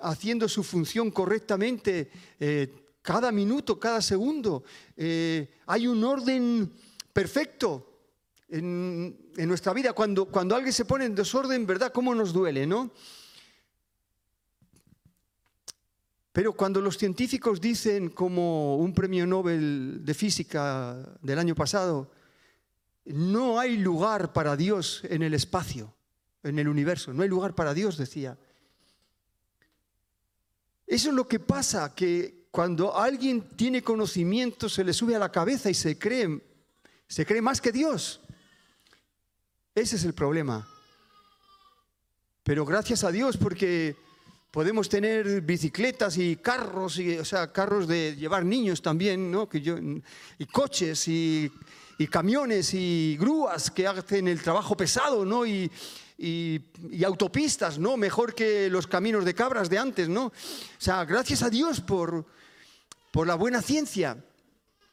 haciendo 0.00 0.48
su 0.48 0.62
función 0.62 1.10
correctamente 1.10 2.10
eh, 2.40 2.96
cada 3.02 3.30
minuto, 3.30 3.78
cada 3.78 4.00
segundo. 4.00 4.64
Eh, 4.96 5.58
hay 5.66 5.86
un 5.86 6.02
orden 6.02 6.72
perfecto 7.12 8.00
en, 8.48 9.30
nuestra 9.36 9.74
vida. 9.74 9.92
Cuando, 9.92 10.24
cuando 10.24 10.56
alguien 10.56 10.72
se 10.72 10.86
pone 10.86 11.04
en 11.04 11.14
desorden, 11.14 11.66
¿verdad? 11.66 11.92
¿Cómo 11.92 12.14
nos 12.14 12.32
duele, 12.32 12.66
no? 12.66 12.90
Pero 16.32 16.54
cuando 16.54 16.80
los 16.80 16.96
científicos 16.96 17.60
dicen, 17.60 18.08
como 18.08 18.78
un 18.78 18.94
premio 18.94 19.26
Nobel 19.26 20.00
de 20.02 20.14
física 20.14 20.96
del 21.20 21.38
año 21.38 21.54
pasado, 21.54 22.10
no 23.04 23.58
hay 23.58 23.76
lugar 23.76 24.32
para 24.32 24.56
Dios 24.56 25.02
en 25.10 25.22
el 25.22 25.34
espacio, 25.34 25.94
en 26.42 26.58
el 26.58 26.68
universo, 26.68 27.12
no 27.12 27.22
hay 27.22 27.28
lugar 27.28 27.54
para 27.54 27.74
Dios, 27.74 27.98
decía. 27.98 28.38
Eso 30.92 31.08
es 31.08 31.14
lo 31.14 31.26
que 31.26 31.40
pasa, 31.40 31.94
que 31.94 32.48
cuando 32.50 32.94
alguien 32.94 33.56
tiene 33.56 33.82
conocimiento 33.82 34.68
se 34.68 34.84
le 34.84 34.92
sube 34.92 35.16
a 35.16 35.18
la 35.18 35.32
cabeza 35.32 35.70
y 35.70 35.74
se 35.74 35.98
cree, 35.98 36.38
se 37.08 37.24
cree 37.24 37.40
más 37.40 37.62
que 37.62 37.72
Dios. 37.72 38.20
Ese 39.74 39.96
es 39.96 40.04
el 40.04 40.12
problema. 40.12 40.68
Pero 42.42 42.66
gracias 42.66 43.04
a 43.04 43.10
Dios 43.10 43.38
porque 43.38 43.96
podemos 44.50 44.90
tener 44.90 45.40
bicicletas 45.40 46.18
y 46.18 46.36
carros, 46.36 46.98
y, 46.98 47.16
o 47.16 47.24
sea, 47.24 47.50
carros 47.50 47.88
de 47.88 48.14
llevar 48.14 48.44
niños 48.44 48.82
también, 48.82 49.30
¿no? 49.30 49.48
Y 49.50 50.44
coches 50.44 51.08
y, 51.08 51.50
y, 51.96 52.06
camiones 52.06 52.74
y 52.74 53.16
grúas 53.18 53.70
que 53.70 53.86
hacen 53.86 54.28
el 54.28 54.42
trabajo 54.42 54.76
pesado, 54.76 55.24
¿no? 55.24 55.46
Y, 55.46 55.70
y, 56.18 56.60
autopistas, 57.04 57.78
¿no? 57.78 57.96
Mejor 57.96 58.34
que 58.34 58.68
los 58.70 58.86
caminos 58.86 59.24
de 59.24 59.34
cabras 59.34 59.68
de 59.68 59.78
antes, 59.78 60.08
¿no? 60.08 60.26
O 60.26 60.32
sea, 60.78 61.04
gracias 61.04 61.42
a 61.42 61.50
Dios 61.50 61.80
por, 61.80 62.26
por 63.10 63.26
la 63.26 63.34
buena 63.34 63.62
ciencia, 63.62 64.22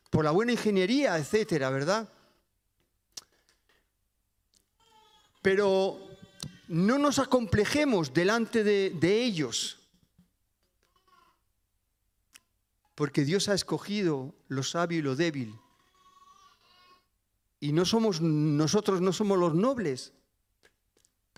por 0.09 0.25
la 0.25 0.31
buena 0.31 0.51
ingeniería, 0.51 1.17
etcétera, 1.17 1.69
¿verdad? 1.69 2.09
Pero 5.41 5.99
no 6.67 6.97
nos 6.97 7.19
acomplejemos 7.19 8.13
delante 8.13 8.63
de, 8.63 8.91
de 8.99 9.23
ellos, 9.23 9.77
porque 12.95 13.23
Dios 13.23 13.47
ha 13.47 13.53
escogido 13.53 14.35
lo 14.47 14.63
sabio 14.63 14.99
y 14.99 15.01
lo 15.01 15.15
débil. 15.15 15.55
Y 17.61 17.71
no 17.73 17.85
somos 17.85 18.21
nosotros 18.21 19.01
no 19.01 19.13
somos 19.13 19.37
los 19.37 19.53
nobles, 19.53 20.13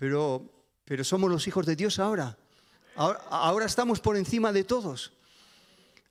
pero, 0.02 0.50
pero 0.84 1.04
somos 1.04 1.30
los 1.30 1.46
hijos 1.46 1.64
de 1.64 1.76
Dios 1.76 2.00
ahora. 2.00 2.36
ahora. 2.96 3.66
estamos 3.66 4.00
por 4.00 4.16
encima 4.16 4.52
de 4.52 4.64
todos. 4.64 5.12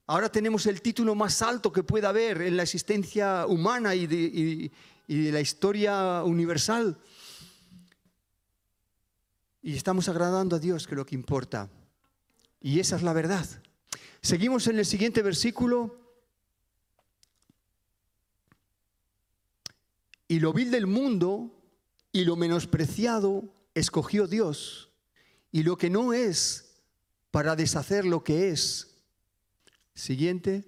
Ahora 0.08 0.32
tenemos 0.32 0.66
el 0.66 0.82
título 0.82 1.14
más 1.14 1.42
alto 1.42 1.74
que 1.74 1.84
pueda 1.84 2.08
haber 2.08 2.42
en 2.42 2.56
la 2.56 2.64
existencia 2.64 3.46
humana 3.48 3.94
y 3.94 4.08
de, 4.08 4.72
la 5.30 5.42
historia 5.42 6.24
universal. 6.24 6.98
y 9.62 9.76
estamos 9.76 10.08
agradando 10.08 10.56
a 10.56 10.60
Dios, 10.60 10.88
que 10.88 10.96
lo 10.96 11.06
que 11.06 11.16
importa. 11.16 11.70
Y 12.62 12.80
esa 12.80 12.96
es 12.96 13.04
la 13.04 13.12
verdad. 13.12 13.46
Seguimos 14.22 14.68
en 14.68 14.80
el 14.80 14.86
siguiente 14.86 15.22
versículo. 15.22 16.00
Y 20.30 20.40
lo 20.40 20.54
vil 20.54 20.72
del 20.72 20.88
mundo 20.88 21.52
y 22.14 22.24
lo 22.24 22.38
menospreciado 22.38 23.54
escogió 23.74 24.28
Dios, 24.28 24.92
y 25.52 25.64
lo 25.64 25.78
que 25.78 25.90
no 25.90 26.14
es 26.14 26.72
para 27.32 27.56
deshacer 27.56 28.06
lo 28.06 28.24
que 28.24 28.50
es. 28.50 28.88
Siguiente, 29.94 30.66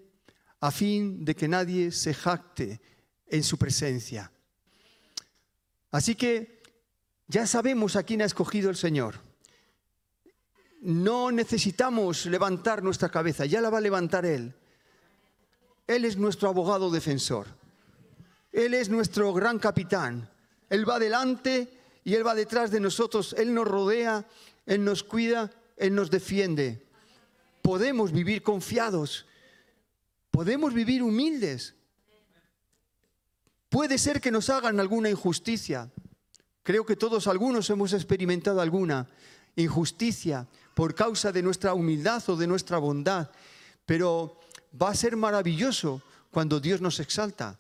a 0.60 0.72
fin 0.72 1.26
de 1.26 1.36
que 1.36 1.48
nadie 1.48 1.92
se 1.92 2.14
jacte 2.14 2.82
en 3.28 3.44
su 3.44 3.58
presencia. 3.58 4.32
Así 5.92 6.16
que 6.16 6.62
ya 7.28 7.48
sabemos 7.48 7.96
a 7.96 8.04
quién 8.04 8.22
ha 8.22 8.26
escogido 8.26 8.70
el 8.70 8.76
Señor. 8.76 9.16
No 10.82 11.32
necesitamos 11.32 12.26
levantar 12.26 12.84
nuestra 12.84 13.10
cabeza, 13.10 13.46
ya 13.46 13.62
la 13.62 13.70
va 13.70 13.78
a 13.78 13.82
levantar 13.82 14.26
Él. 14.26 14.54
Él 15.88 16.06
es 16.06 16.18
nuestro 16.18 16.50
abogado 16.50 16.90
defensor. 16.92 17.48
Él 18.52 18.74
es 18.74 18.90
nuestro 18.90 19.34
gran 19.34 19.60
capitán. 19.60 20.30
Él 20.70 20.88
va 20.88 21.00
delante 21.00 21.83
y 22.04 22.14
Él 22.16 22.26
va 22.26 22.36
detrás 22.36 22.72
de 22.72 22.80
nosotros. 22.80 23.34
Él 23.38 23.54
nos 23.54 23.68
rodea, 23.68 24.28
Él 24.66 24.84
nos 24.84 25.04
cuida, 25.04 25.52
Él 25.78 25.96
nos 25.96 26.10
defiende. 26.10 26.86
Podemos 27.62 28.12
vivir 28.12 28.44
confiados. 28.44 29.26
Podemos 30.32 30.74
vivir 30.74 31.04
humildes. 31.04 31.76
Puede 33.70 33.98
ser 33.98 34.20
que 34.20 34.32
nos 34.32 34.50
hagan 34.50 34.80
alguna 34.80 35.10
injusticia. 35.10 35.92
Creo 36.64 36.86
que 36.86 36.96
todos 36.96 37.28
algunos 37.28 37.70
hemos 37.70 37.94
experimentado 37.94 38.62
alguna 38.62 39.08
injusticia 39.56 40.48
por 40.74 40.96
causa 40.96 41.32
de 41.32 41.44
nuestra 41.44 41.74
humildad 41.74 42.24
o 42.30 42.36
de 42.36 42.48
nuestra 42.48 42.78
bondad. 42.78 43.30
Pero 43.86 44.40
va 44.80 44.90
a 44.90 44.96
ser 44.96 45.16
maravilloso 45.16 46.02
cuando 46.32 46.60
Dios 46.60 46.82
nos 46.82 47.00
exalta. 47.00 47.58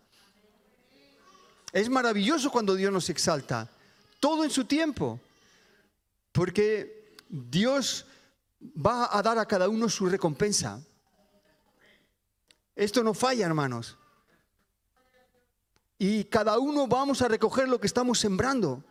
Es 1.72 1.90
maravilloso 1.90 2.52
cuando 2.52 2.76
Dios 2.76 2.92
nos 2.92 3.10
exalta. 3.10 3.70
Todo 4.24 4.46
en 4.46 4.50
su 4.50 4.64
tiempo. 4.64 5.20
Porque 6.32 7.18
Dios 7.28 8.06
va 8.74 9.10
a 9.12 9.22
dar 9.22 9.38
a 9.38 9.46
cada 9.46 9.68
uno 9.68 9.90
su 9.90 10.06
recompensa. 10.06 10.82
Esto 12.74 13.04
no 13.04 13.14
falla, 13.14 13.46
hermanos. 13.46 13.98
Y 15.98 16.24
cada 16.24 16.58
uno 16.58 16.88
vamos 16.88 17.22
a 17.22 17.28
recoger 17.28 17.68
lo 17.68 17.82
que 17.82 17.88
estamos 17.88 18.18
sembrando. 18.18 18.82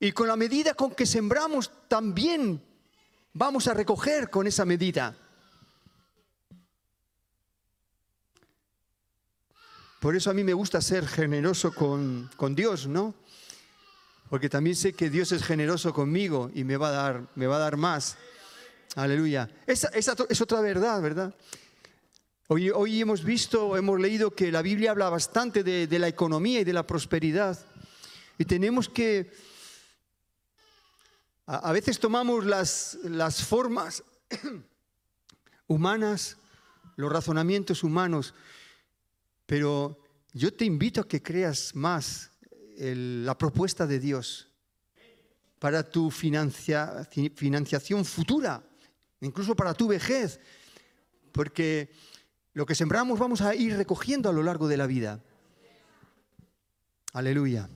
Y 0.00 0.10
con 0.10 0.26
la 0.26 0.34
medida 0.34 0.74
con 0.74 0.90
que 0.96 1.06
sembramos, 1.06 1.70
también 1.86 2.60
vamos 3.32 3.68
a 3.68 3.74
recoger 3.74 4.30
con 4.30 4.48
esa 4.48 4.64
medida. 4.64 5.16
Por 10.00 10.16
eso 10.16 10.28
a 10.28 10.34
mí 10.34 10.42
me 10.42 10.54
gusta 10.54 10.80
ser 10.80 11.06
generoso 11.06 11.72
con, 11.72 12.56
Dios, 12.56 12.88
¿no? 12.88 13.14
Porque 14.32 14.48
también 14.48 14.74
sé 14.74 14.94
que 14.94 15.10
Dios 15.10 15.30
es 15.32 15.42
generoso 15.42 15.92
conmigo 15.92 16.50
y 16.54 16.64
me 16.64 16.78
va 16.78 16.88
a 16.88 16.92
dar, 16.92 17.28
me 17.34 17.46
va 17.46 17.56
a 17.56 17.58
dar 17.58 17.76
más. 17.76 18.16
Aleluya. 18.94 19.46
Esa, 19.66 19.88
es 19.88 20.40
otra 20.40 20.62
verdad, 20.62 21.02
¿verdad? 21.02 21.36
Hoy, 22.48 22.98
hemos 22.98 23.24
visto, 23.24 23.76
hemos 23.76 24.00
leído 24.00 24.30
que 24.30 24.50
la 24.50 24.62
Biblia 24.62 24.92
habla 24.92 25.10
bastante 25.10 25.62
de, 25.62 25.98
la 25.98 26.08
economía 26.08 26.60
y 26.60 26.64
de 26.64 26.72
la 26.72 26.86
prosperidad. 26.86 27.58
Y 28.38 28.46
tenemos 28.46 28.88
que... 28.88 29.30
A, 31.44 31.68
a 31.68 31.72
veces 31.72 32.00
tomamos 32.00 32.46
las, 32.46 32.98
las 33.04 33.44
formas 33.44 34.02
humanas, 35.66 36.38
los 36.96 37.12
razonamientos 37.12 37.84
humanos, 37.84 38.32
pero 39.44 40.02
yo 40.32 40.54
te 40.54 40.64
invito 40.64 41.02
a 41.02 41.06
que 41.06 41.22
creas 41.22 41.74
más 41.74 42.31
la 42.82 43.38
propuesta 43.38 43.86
de 43.86 44.00
Dios 44.00 44.48
para 45.60 45.88
tu 45.88 46.10
financiación 46.10 48.04
futura, 48.04 48.60
incluso 49.20 49.54
para 49.54 49.74
tu 49.74 49.86
vejez, 49.86 50.40
porque 51.30 51.92
lo 52.54 52.66
que 52.66 52.74
sembramos 52.74 53.20
vamos 53.20 53.40
a 53.40 53.54
ir 53.54 53.76
recogiendo 53.76 54.28
a 54.28 54.32
lo 54.32 54.42
largo 54.42 54.66
de 54.66 54.76
la 54.76 54.88
vida. 54.88 55.22
Aleluya. 57.12 57.68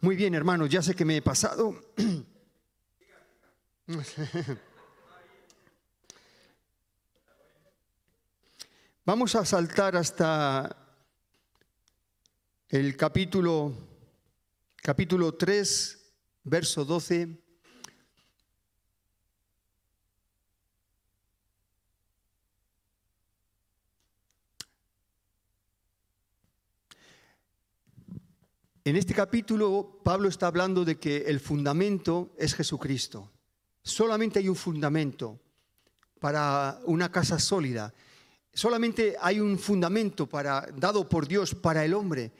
Muy 0.00 0.16
bien, 0.16 0.34
hermanos, 0.34 0.68
ya 0.68 0.82
sé 0.82 0.96
que 0.96 1.04
me 1.04 1.18
he 1.18 1.22
pasado. 1.22 1.80
Vamos 9.04 9.34
a 9.34 9.44
saltar 9.44 9.96
hasta 9.96 10.81
el 12.72 12.96
capítulo, 12.96 13.74
capítulo 14.76 15.34
3, 15.34 15.98
verso 16.44 16.86
12. 16.86 17.38
En 28.84 28.96
este 28.96 29.12
capítulo 29.12 30.00
Pablo 30.02 30.30
está 30.30 30.46
hablando 30.46 30.86
de 30.86 30.98
que 30.98 31.24
el 31.26 31.40
fundamento 31.40 32.34
es 32.38 32.54
Jesucristo. 32.54 33.30
Solamente 33.82 34.38
hay 34.38 34.48
un 34.48 34.56
fundamento 34.56 35.38
para 36.18 36.80
una 36.86 37.12
casa 37.12 37.38
sólida 37.38 37.92
solamente 38.54 39.16
hay 39.20 39.40
un 39.40 39.58
fundamento 39.58 40.26
para, 40.26 40.68
dado 40.76 41.08
por 41.08 41.26
Dios 41.26 41.54
para 41.54 41.84
el 41.84 41.94
hombre. 41.94 42.32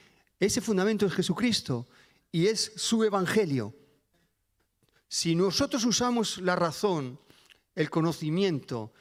Ese 0.43 0.61
fundamento 0.61 1.07
es 1.07 1.13
Jesucristo 1.13 1.87
y 2.33 2.49
es 2.49 2.73
su 2.75 3.05
evangelio. 3.05 3.77
Si 5.07 5.37
nosotros 5.37 5.85
usamos 5.85 6.39
la 6.39 6.57
razón, 6.57 7.21
el 7.77 7.89
conocimiento, 7.91 8.93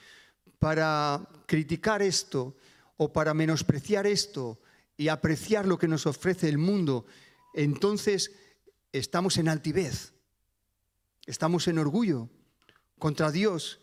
para 0.60 1.28
criticar 1.48 2.04
esto 2.04 2.56
o 2.98 3.12
para 3.12 3.34
menospreciar 3.34 4.06
esto 4.06 4.60
y 4.96 5.08
apreciar 5.08 5.66
lo 5.66 5.80
que 5.80 5.88
nos 5.88 6.06
ofrece 6.06 6.48
el 6.48 6.60
mundo, 6.60 7.08
entonces 7.56 8.34
estamos 8.92 9.38
en 9.38 9.50
altivez, 9.50 10.14
estamos 11.26 11.68
en 11.68 11.80
orgullo 11.80 12.30
contra 13.00 13.32
Dios 13.32 13.80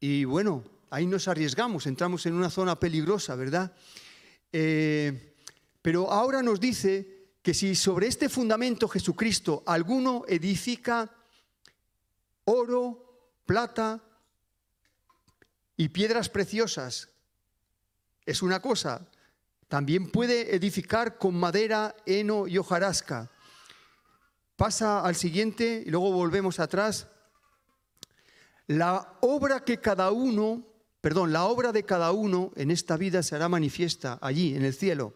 y 0.00 0.24
bueno, 0.24 0.64
ahí 0.90 1.06
nos 1.06 1.28
arriesgamos, 1.28 1.86
entramos 1.86 2.26
en 2.26 2.34
una 2.34 2.50
zona 2.50 2.78
peligrosa, 2.78 3.36
¿verdad? 3.36 3.74
Eh, 4.52 5.29
pero 5.82 6.10
ahora 6.10 6.42
nos 6.42 6.60
dice 6.60 7.30
que 7.42 7.54
si 7.54 7.74
sobre 7.74 8.06
este 8.06 8.28
fundamento 8.28 8.88
Jesucristo 8.88 9.62
alguno 9.66 10.24
edifica 10.28 11.10
oro, 12.44 13.40
plata 13.46 14.02
y 15.76 15.88
piedras 15.88 16.28
preciosas, 16.28 17.08
es 18.26 18.42
una 18.42 18.60
cosa. 18.60 19.08
También 19.68 20.10
puede 20.10 20.54
edificar 20.54 21.16
con 21.16 21.34
madera, 21.34 21.94
heno 22.04 22.46
y 22.46 22.58
hojarasca. 22.58 23.30
Pasa 24.56 25.00
al 25.04 25.14
siguiente 25.14 25.82
y 25.86 25.90
luego 25.90 26.12
volvemos 26.12 26.60
atrás. 26.60 27.06
La 28.66 29.16
obra 29.20 29.64
que 29.64 29.80
cada 29.80 30.10
uno 30.10 30.70
perdón, 31.00 31.32
la 31.32 31.44
obra 31.44 31.72
de 31.72 31.84
cada 31.84 32.12
uno 32.12 32.52
en 32.56 32.70
esta 32.70 32.96
vida 32.96 33.22
será 33.22 33.48
manifiesta 33.48 34.18
allí, 34.20 34.54
en 34.54 34.64
el 34.64 34.74
cielo. 34.74 35.14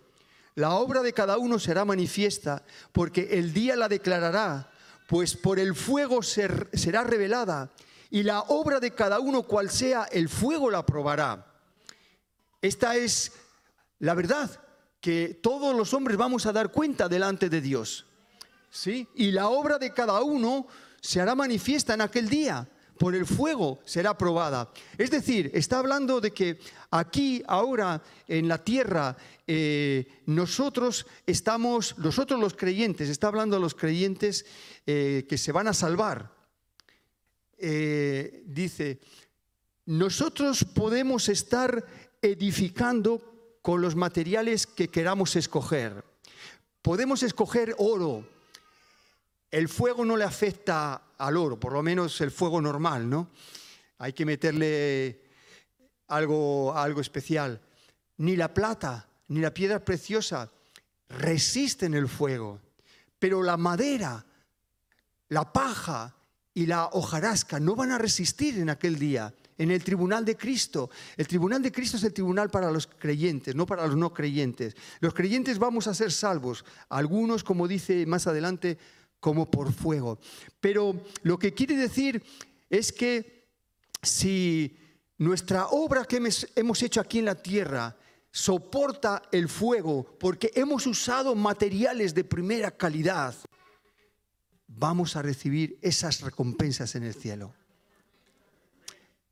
La 0.55 0.75
obra 0.75 1.03
de 1.03 1.13
cada 1.13 1.39
uno 1.39 1.59
será 1.59 1.85
manifiesta 1.85 2.63
porque 2.93 3.39
el 3.39 3.53
día 3.53 3.77
la 3.77 3.89
declarará, 3.89 4.71
pues 5.09 5.37
por 5.37 5.59
el 5.59 5.75
fuego 5.75 6.23
será 6.23 7.05
revelada 7.05 7.71
y 8.11 8.23
la 8.23 8.41
obra 8.43 8.79
de 8.79 8.93
cada 8.93 9.19
uno, 9.19 9.43
cual 9.43 9.71
sea, 9.71 10.05
el 10.05 10.29
fuego 10.29 10.71
la 10.71 10.87
probará. 10.87 11.45
Esta 12.63 12.97
es 12.97 13.33
la 14.05 14.15
verdad, 14.15 14.51
que 15.01 15.39
todos 15.43 15.75
los 15.75 15.95
hombres 15.95 16.17
vamos 16.17 16.47
a 16.47 16.53
dar 16.53 16.71
cuenta 16.71 17.09
delante 17.09 17.49
de 17.49 17.61
Dios. 17.61 18.07
¿Sí? 18.71 19.09
Y 19.15 19.31
la 19.31 19.49
obra 19.49 19.79
de 19.79 19.93
cada 19.93 20.23
uno 20.23 20.67
se 21.01 21.21
hará 21.21 21.35
manifiesta 21.35 21.95
en 21.95 22.01
aquel 22.01 22.29
día 22.29 22.69
por 22.99 23.15
el 23.15 23.27
fuego 23.27 23.81
será 23.85 24.17
probada. 24.17 24.71
Es 24.97 25.11
decir, 25.11 25.51
está 25.55 25.79
hablando 25.79 26.21
de 26.21 26.33
que 26.33 26.59
aquí, 26.91 27.43
ahora, 27.47 28.03
en 28.29 28.49
la 28.49 28.59
tierra, 28.59 29.17
eh, 29.47 30.23
nosotros 30.27 31.07
estamos, 31.27 31.99
nosotros 31.99 32.41
los 32.41 32.55
creyentes, 32.55 33.09
está 33.09 33.29
hablando 33.29 33.57
a 33.57 33.61
los 33.61 33.75
creyentes 33.75 34.47
eh, 34.87 35.27
que 35.29 35.39
se 35.39 35.53
van 35.53 35.69
a 35.69 35.75
salvar. 35.75 36.33
Eh, 37.59 38.43
dice, 38.47 39.01
nosotros 39.87 40.65
podemos 40.65 41.29
estar 41.29 41.85
edificando 42.23 43.59
con 43.61 43.81
los 43.81 43.97
materiales 43.97 44.67
que 44.67 44.89
queramos 44.89 45.37
escoger. 45.37 46.05
Podemos 46.83 47.23
escoger 47.23 47.75
oro, 47.79 48.29
el 49.55 49.69
fuego 49.69 50.05
no 50.05 50.17
le 50.17 50.25
afecta 50.25 51.01
al 51.17 51.37
oro, 51.37 51.61
por 51.61 51.75
lo 51.75 51.81
menos 51.81 52.21
el 52.21 52.33
fuego 52.33 52.61
normal, 52.61 53.09
¿no? 53.09 53.31
Hay 53.99 54.13
que 54.13 54.27
meterle 54.27 55.21
algo, 56.09 56.77
algo 56.77 57.01
especial. 57.01 57.61
Ni 58.17 58.35
la 58.35 58.53
plata, 58.53 59.09
ni 59.29 59.39
la 59.39 59.55
piedra 59.55 59.79
preciosa 59.79 60.51
resisten 61.09 61.95
el 61.95 62.09
fuego, 62.09 62.61
pero 63.17 63.45
la 63.45 63.57
madera, 63.57 64.27
la 65.29 65.53
paja 65.53 66.17
y 66.53 66.67
la 66.67 66.87
hojarasca 66.87 67.61
no 67.61 67.77
van 67.77 67.93
a 67.93 67.99
resistir 67.99 68.59
en 68.59 68.71
aquel 68.71 68.99
día, 68.99 69.33
en 69.57 69.71
el 69.71 69.85
tribunal 69.85 70.25
de 70.25 70.37
Cristo. 70.37 70.91
El 71.17 71.29
tribunal 71.29 71.63
de 71.63 71.71
Cristo 71.71 71.97
es 71.97 72.03
el 72.03 72.13
tribunal 72.13 72.51
para 72.51 72.73
los 72.73 72.89
creyentes, 72.89 73.55
no 73.55 73.67
para 73.67 73.87
los 73.87 73.95
no 73.95 74.13
creyentes. 74.13 74.75
Los 74.99 75.15
creyentes 75.15 75.61
vamos 75.61 75.87
a 75.87 75.95
ser 75.95 76.11
salvos, 76.11 76.65
algunos, 76.89 77.45
como 77.45 77.69
dice 77.69 78.05
más 78.05 78.27
adelante, 78.27 78.79
como 79.25 79.51
por 79.51 79.73
fuego. 79.73 80.19
Pero 80.61 81.03
lo 81.23 81.39
que 81.39 81.55
quiere 81.55 81.79
decir 81.79 82.23
es 82.69 82.93
que 82.93 83.49
si 84.03 84.77
nuestra 85.17 85.69
obra 85.69 86.05
que 86.05 86.21
hemos 86.55 86.83
hecho 86.83 87.01
aquí 87.01 87.21
en 87.21 87.25
la 87.25 87.35
tierra 87.35 87.97
soporta 88.31 89.23
el 89.33 89.49
fuego 89.49 90.05
porque 90.21 90.51
hemos 90.55 90.87
usado 90.87 91.35
materiales 91.35 92.13
de 92.13 92.23
primera 92.23 92.71
calidad, 92.71 93.35
vamos 94.67 95.17
a 95.17 95.23
recibir 95.23 95.79
esas 95.81 96.21
recompensas 96.21 96.95
en 96.95 97.05
el 97.05 97.15
cielo. 97.15 97.55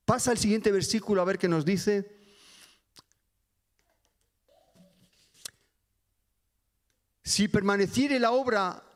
Pasa 0.07 0.31
al 0.31 0.39
siguiente 0.39 0.73
versículo 0.73 1.21
a 1.21 1.27
ver 1.27 1.39
qué 1.39 1.49
nos 1.49 1.67
dice. 1.67 2.17
Si 7.23 7.47
permaneciere 7.47 8.19
la 8.19 8.31
obra 8.33 8.89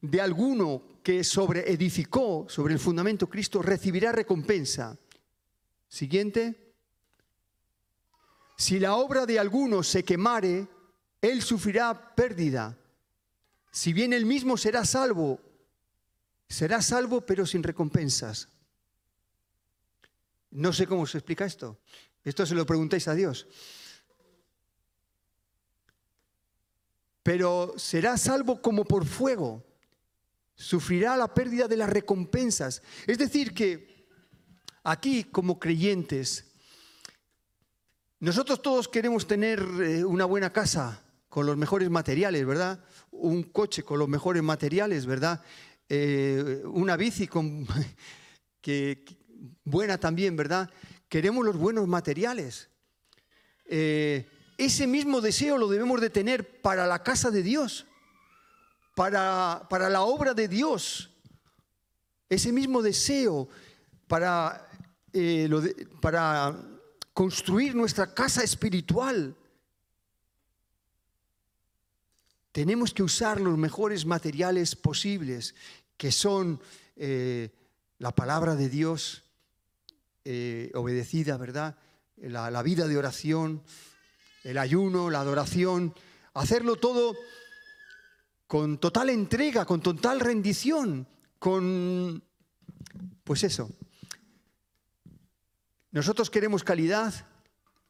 de 0.00 0.20
alguno 0.20 0.82
que 1.02 1.24
sobre 1.24 1.70
edificó 1.72 2.46
sobre 2.48 2.74
el 2.74 2.80
fundamento 2.80 3.28
Cristo, 3.28 3.62
recibirá 3.62 4.12
recompensa. 4.12 4.98
Siguiente. 5.88 6.74
Si 8.56 8.78
la 8.78 8.96
obra 8.96 9.24
de 9.24 9.38
alguno 9.38 9.82
se 9.82 10.04
quemare, 10.04 10.68
él 11.22 11.42
sufrirá 11.42 12.14
pérdida. 12.14 12.76
Si 13.70 13.92
bien 13.92 14.12
él 14.12 14.26
mismo 14.26 14.56
será 14.56 14.84
salvo, 14.84 15.40
será 16.48 16.82
salvo 16.82 17.20
pero 17.20 17.46
sin 17.46 17.62
recompensas. 17.62 18.48
No 20.50 20.72
sé 20.72 20.86
cómo 20.86 21.06
se 21.06 21.18
explica 21.18 21.44
esto. 21.44 21.78
Esto 22.24 22.44
se 22.46 22.54
lo 22.54 22.66
preguntáis 22.66 23.06
a 23.08 23.14
Dios. 23.14 23.46
Pero 27.22 27.74
será 27.76 28.16
salvo 28.16 28.60
como 28.60 28.84
por 28.84 29.06
fuego. 29.06 29.67
Sufrirá 30.60 31.16
la 31.16 31.32
pérdida 31.32 31.68
de 31.68 31.76
las 31.76 31.88
recompensas. 31.88 32.82
Es 33.06 33.16
decir, 33.16 33.54
que 33.54 34.08
aquí 34.82 35.22
como 35.22 35.60
creyentes, 35.60 36.44
nosotros 38.18 38.60
todos 38.60 38.88
queremos 38.88 39.28
tener 39.28 39.60
eh, 39.80 40.04
una 40.04 40.24
buena 40.24 40.52
casa 40.52 41.04
con 41.28 41.46
los 41.46 41.56
mejores 41.56 41.88
materiales, 41.90 42.44
¿verdad? 42.44 42.82
Un 43.12 43.44
coche 43.44 43.84
con 43.84 44.00
los 44.00 44.08
mejores 44.08 44.42
materiales, 44.42 45.06
¿verdad? 45.06 45.40
Eh, 45.88 46.62
una 46.64 46.96
bici 46.96 47.28
con, 47.28 47.64
que, 48.60 49.04
buena 49.62 49.98
también, 49.98 50.34
¿verdad? 50.34 50.68
Queremos 51.08 51.44
los 51.44 51.56
buenos 51.56 51.86
materiales. 51.86 52.68
Eh, 53.64 54.28
ese 54.56 54.88
mismo 54.88 55.20
deseo 55.20 55.56
lo 55.56 55.68
debemos 55.68 56.00
de 56.00 56.10
tener 56.10 56.60
para 56.60 56.84
la 56.88 57.04
casa 57.04 57.30
de 57.30 57.44
Dios, 57.44 57.86
para, 58.98 59.64
para 59.70 59.88
la 59.88 60.02
obra 60.02 60.34
de 60.34 60.48
Dios. 60.48 61.08
Ese 62.28 62.50
mismo 62.50 62.82
deseo 62.82 63.48
para, 64.08 64.68
para 66.00 66.60
construir 67.12 67.76
nuestra 67.76 68.12
casa 68.12 68.42
espiritual. 68.42 69.36
Tenemos 72.50 72.92
que 72.92 73.04
usar 73.04 73.40
los 73.40 73.56
mejores 73.56 74.04
materiales 74.04 74.74
posibles, 74.74 75.54
que 75.96 76.10
son 76.10 76.60
eh, 76.96 77.50
la 77.98 78.10
palabra 78.10 78.56
de 78.56 78.68
Dios 78.68 79.22
eh, 80.24 80.72
obedecida, 80.74 81.36
¿verdad? 81.36 81.78
La, 82.16 82.50
la 82.50 82.64
vida 82.64 82.88
de 82.88 82.98
oración, 82.98 83.62
el 84.42 84.58
ayuno, 84.58 85.08
la 85.08 85.20
adoración, 85.20 85.94
hacerlo 86.34 86.74
todo 86.74 87.14
con 88.48 88.78
total 88.78 89.10
entrega, 89.10 89.66
con 89.66 89.82
total 89.82 90.20
rendición, 90.20 91.06
con, 91.38 92.24
pues 93.22 93.44
eso, 93.44 93.70
nosotros 95.90 96.30
queremos 96.30 96.64
calidad, 96.64 97.14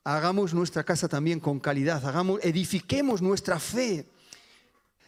hagamos 0.03 0.53
nuestra 0.55 0.83
casa 0.83 1.09
también 1.09 1.39
con 1.39 1.61
calidad, 1.61 2.05
hagamos, 2.05 2.41
edifiquemos 2.43 3.23
nuestra 3.23 3.61
fe, 3.61 4.11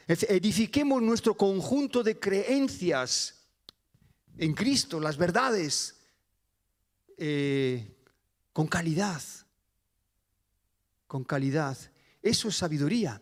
edifiquemos 0.06 1.02
nuestro 1.02 1.36
conjunto 1.36 2.04
de 2.04 2.18
creencias 2.18 3.42
en 4.38 4.54
Cristo, 4.54 5.00
las 5.00 5.16
verdades, 5.16 5.96
eh, 7.16 7.96
con 8.52 8.68
calidad, 8.68 9.20
con 11.08 11.24
calidad. 11.24 11.76
Eso 12.22 12.48
es 12.48 12.56
sabiduría, 12.56 13.20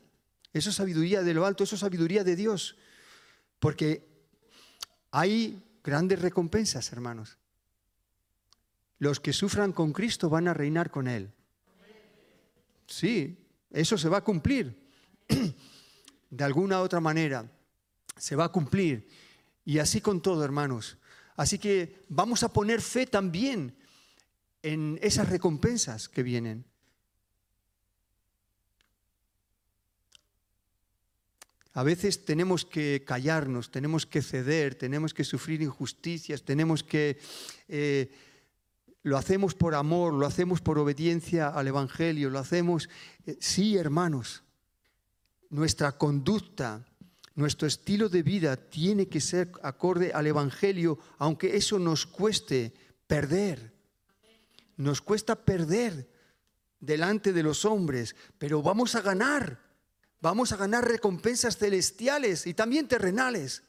eso 0.58 0.70
es 0.70 0.76
sabiduría 0.76 1.22
de 1.22 1.34
lo 1.34 1.46
alto, 1.46 1.64
eso 1.64 1.74
es 1.74 1.80
sabiduría 1.80 2.24
de 2.24 2.36
Dios, 2.36 2.76
porque 3.58 4.06
hay 5.10 5.62
grandes 5.82 6.20
recompensas, 6.20 6.92
hermanos. 6.92 7.38
Los 8.98 9.20
que 9.20 9.32
sufran 9.32 9.72
con 9.72 9.92
Cristo 9.92 10.28
van 10.28 10.48
a 10.48 10.54
reinar 10.54 10.90
con 10.90 11.08
Él. 11.08 11.32
Sí, 12.86 13.38
eso 13.70 13.96
se 13.96 14.08
va 14.08 14.18
a 14.18 14.24
cumplir. 14.24 14.76
De 16.30 16.44
alguna 16.44 16.80
u 16.80 16.84
otra 16.84 17.00
manera, 17.00 17.50
se 18.16 18.36
va 18.36 18.44
a 18.44 18.52
cumplir. 18.52 19.08
Y 19.64 19.78
así 19.78 20.00
con 20.00 20.20
todo, 20.20 20.44
hermanos. 20.44 20.98
Así 21.36 21.58
que 21.58 22.04
vamos 22.08 22.42
a 22.42 22.52
poner 22.52 22.80
fe 22.80 23.06
también 23.06 23.76
en 24.62 24.98
esas 25.02 25.28
recompensas 25.28 26.08
que 26.08 26.22
vienen. 26.22 26.64
A 31.78 31.84
veces 31.84 32.24
tenemos 32.24 32.64
que 32.64 33.04
callarnos, 33.06 33.70
tenemos 33.70 34.04
que 34.04 34.20
ceder, 34.20 34.74
tenemos 34.74 35.14
que 35.14 35.22
sufrir 35.22 35.62
injusticias, 35.62 36.42
tenemos 36.42 36.82
que 36.82 37.20
eh, 37.68 38.10
lo 39.04 39.16
hacemos 39.16 39.54
por 39.54 39.76
amor, 39.76 40.12
lo 40.12 40.26
hacemos 40.26 40.60
por 40.60 40.80
obediencia 40.80 41.46
al 41.46 41.68
Evangelio, 41.68 42.30
lo 42.30 42.40
hacemos, 42.40 42.88
eh, 43.26 43.36
sí 43.38 43.76
hermanos, 43.76 44.42
nuestra 45.50 45.92
conducta, 45.92 46.84
nuestro 47.36 47.68
estilo 47.68 48.08
de 48.08 48.24
vida 48.24 48.56
tiene 48.56 49.06
que 49.06 49.20
ser 49.20 49.52
acorde 49.62 50.10
al 50.12 50.26
Evangelio, 50.26 50.98
aunque 51.18 51.56
eso 51.56 51.78
nos 51.78 52.06
cueste 52.06 52.74
perder. 53.06 53.72
Nos 54.78 55.00
cuesta 55.00 55.36
perder 55.36 56.10
delante 56.80 57.32
de 57.32 57.44
los 57.44 57.64
hombres, 57.64 58.16
pero 58.36 58.62
vamos 58.62 58.96
a 58.96 59.00
ganar, 59.00 59.67
vamos 60.20 60.52
a 60.52 60.56
ganar 60.56 60.86
recompensas 60.86 61.56
celestiales 61.56 62.46
y 62.46 62.54
también 62.54 62.88
terrenales. 62.88 63.62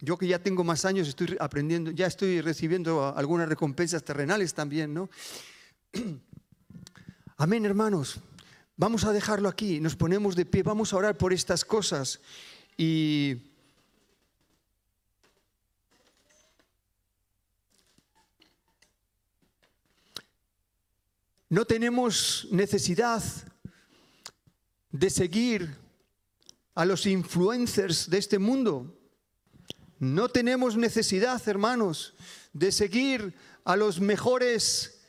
Yo 0.00 0.18
que 0.18 0.26
ya 0.26 0.38
tengo 0.38 0.64
más 0.64 0.84
años, 0.84 1.08
estoy 1.08 1.36
aprendiendo, 1.40 1.90
ya 1.90 2.06
estoy 2.06 2.40
recibiendo 2.40 3.16
algunas 3.16 3.48
recompensas 3.48 4.02
terrenales 4.02 4.52
también, 4.52 4.92
¿no? 4.92 5.08
Amén, 7.36 7.64
hermanos. 7.64 8.20
Vamos 8.76 9.04
a 9.04 9.12
dejarlo 9.12 9.48
aquí, 9.48 9.78
nos 9.80 9.94
ponemos 9.94 10.34
de 10.34 10.46
pie, 10.46 10.64
vamos 10.64 10.92
a 10.92 10.96
orar 10.96 11.16
por 11.16 11.32
estas 11.32 11.64
cosas 11.64 12.20
y 12.76 13.52
no 21.48 21.64
tenemos 21.64 22.48
necesidad 22.50 23.22
de 24.94 25.10
seguir 25.10 25.76
a 26.72 26.84
los 26.84 27.04
influencers 27.04 28.08
de 28.08 28.18
este 28.18 28.38
mundo. 28.38 28.96
No 29.98 30.28
tenemos 30.28 30.76
necesidad, 30.76 31.42
hermanos, 31.48 32.14
de 32.52 32.70
seguir 32.70 33.34
a 33.64 33.74
los 33.74 34.00
mejores 34.00 35.00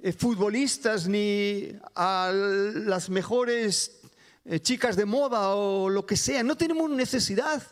eh, 0.00 0.12
futbolistas 0.12 1.06
ni 1.06 1.68
a 1.94 2.32
las 2.32 3.08
mejores 3.10 4.00
eh, 4.44 4.58
chicas 4.58 4.96
de 4.96 5.04
moda 5.04 5.54
o 5.54 5.88
lo 5.88 6.04
que 6.04 6.16
sea. 6.16 6.42
No 6.42 6.56
tenemos 6.56 6.90
necesidad. 6.90 7.62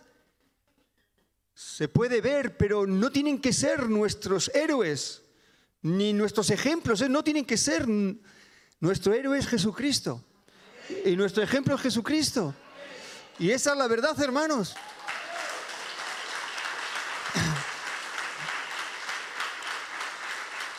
Se 1.53 1.89
puede 1.89 2.21
ver, 2.21 2.57
pero 2.57 2.87
no 2.87 3.11
tienen 3.11 3.41
que 3.41 3.53
ser 3.53 3.91
nuestros 3.91 4.53
héroes, 4.55 5.23
ni 5.83 6.12
nuestros 6.12 6.51
ejemplos. 6.51 7.01
¿eh? 7.01 7.09
No 7.09 7.25
tienen 7.25 7.45
que 7.45 7.57
ser. 7.57 7.89
Nuestro 8.79 9.12
héroe 9.12 9.37
es 9.37 9.49
Jesucristo. 9.49 10.25
Y 11.05 11.16
nuestro 11.16 11.43
ejemplo 11.43 11.74
es 11.74 11.80
Jesucristo. 11.82 12.55
Y 13.39 13.51
esa 13.51 13.72
es 13.72 13.78
la 13.78 13.86
verdad, 13.86 14.20
hermanos. 14.20 14.74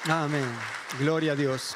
Amén. 0.08 0.46
Gloria 1.00 1.34
a 1.34 1.36
Dios. 1.36 1.76